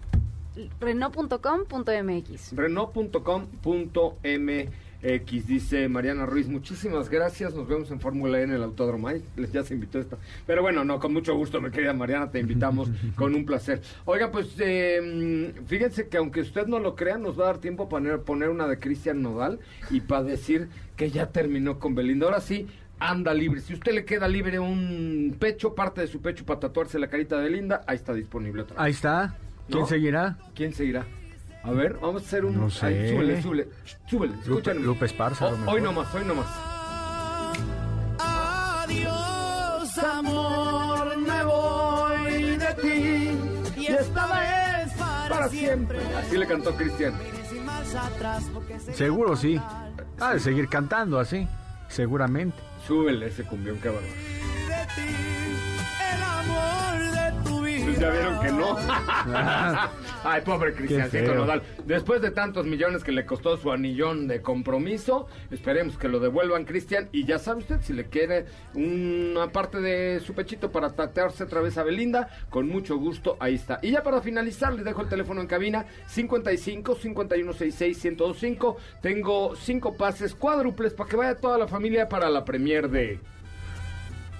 [0.80, 2.52] Renault.com.mx.
[2.54, 4.86] Renault.com.mx
[5.46, 9.09] dice Mariana Ruiz, muchísimas gracias, nos vemos en Fórmula E en el Autódromo.
[9.09, 10.16] Ay, les ya se invitó esta.
[10.46, 13.82] Pero bueno, no, con mucho gusto, mi querida Mariana, te invitamos con un placer.
[14.04, 17.88] Oiga, pues eh, fíjense que aunque usted no lo crea, nos va a dar tiempo
[17.88, 22.26] para poner, poner una de Cristian Nodal y para decir que ya terminó con Belinda.
[22.26, 22.66] Ahora sí,
[22.98, 23.61] anda libre.
[23.61, 27.36] Si usted le queda libre un pecho, parte de su pecho para tatuarse la carita
[27.36, 28.84] de Belinda, ahí está disponible otra vez.
[28.84, 29.36] Ahí está.
[29.68, 29.86] ¿Quién ¿No?
[29.86, 30.36] seguirá?
[30.54, 31.06] ¿Quién seguirá?
[31.62, 32.56] A ver, vamos a hacer un...
[32.60, 32.86] No sé.
[32.86, 33.68] Ahí, súbele, súbele,
[34.08, 34.80] súbele, Lupe- escúchenme.
[34.82, 35.74] Lupe Esparza, a lo Oh, mejor.
[35.74, 36.46] hoy nomás, hoy nomás.
[38.18, 43.80] Adiós, amor, me voy de ti.
[43.80, 44.92] Y esta vez
[45.28, 45.98] para siempre.
[46.16, 47.14] Así le cantó Cristian.
[48.94, 49.60] Seguro sí.
[50.20, 51.46] Ha de seguir cantando así.
[51.88, 52.56] Seguramente.
[52.86, 54.04] Súbele ese cumbión, cabrón.
[57.97, 58.76] Pues ya vieron que no.
[60.24, 61.34] Ay, pobre Cristian Qué feo.
[61.34, 61.62] Nodal.
[61.86, 66.66] Después de tantos millones que le costó su anillón de compromiso, esperemos que lo devuelvan,
[66.66, 67.09] Cristian.
[67.12, 68.44] Y ya sabe usted, si le quiere
[68.74, 73.55] una parte de su pechito para tatearse otra vez a Belinda, con mucho gusto, ahí
[73.55, 73.78] está.
[73.80, 78.76] Y ya para finalizar, le dejo el teléfono en cabina: 55 5166 1025.
[79.01, 83.20] Tengo cinco pases cuádruples para que vaya toda la familia para la premier de.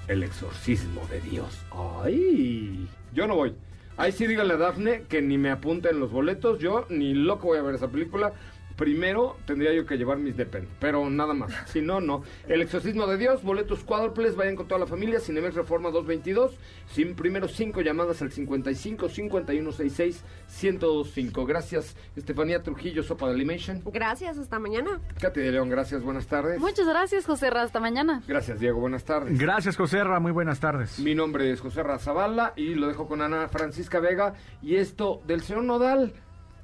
[0.09, 1.64] El exorcismo de Dios.
[2.04, 2.86] ¡Ay!
[3.16, 3.54] Yo no voy.
[3.96, 6.58] Ahí sí dígale a Dafne que ni me apunte en los boletos.
[6.58, 8.34] Yo ni loco voy a ver esa película.
[8.76, 11.52] Primero tendría yo que llevar mis Depen, pero nada más.
[11.66, 12.22] Si no, no.
[12.48, 15.20] El exorcismo de Dios, boletos cuádruples, vayan con toda la familia.
[15.20, 16.56] Cinemex Reforma 222.
[16.90, 20.24] Sin primero cinco llamadas al 55 5166
[20.62, 21.46] 1025.
[21.46, 23.82] Gracias, Estefanía Trujillo, Sopa de Animation.
[23.92, 25.00] Gracias, hasta mañana.
[25.20, 26.58] Katy de León, gracias, buenas tardes.
[26.60, 27.62] Muchas gracias, José Ra.
[27.62, 28.22] Hasta mañana.
[28.26, 29.38] Gracias, Diego, buenas tardes.
[29.38, 30.20] Gracias, Joserra.
[30.20, 30.98] Muy buenas tardes.
[30.98, 34.34] Mi nombre es José Razabala y lo dejo con Ana Francisca Vega.
[34.62, 36.12] Y esto del señor Nodal,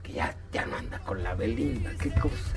[0.02, 2.52] que ya, ya no anda con la Belinda, qué cosa.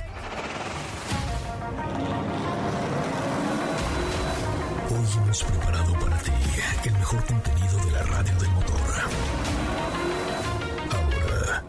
[4.90, 6.32] Hoy hemos preparado para ti
[6.86, 8.94] el mejor contenido de la radio del motor.
[10.92, 11.64] Ahora,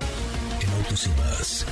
[0.61, 1.67] en Autos y más,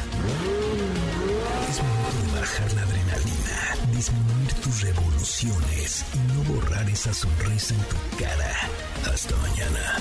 [1.71, 7.81] es momento de bajar la adrenalina, disminuir tus revoluciones y no borrar esa sonrisa en
[7.83, 8.53] tu cara.
[9.13, 9.99] Hasta mañana.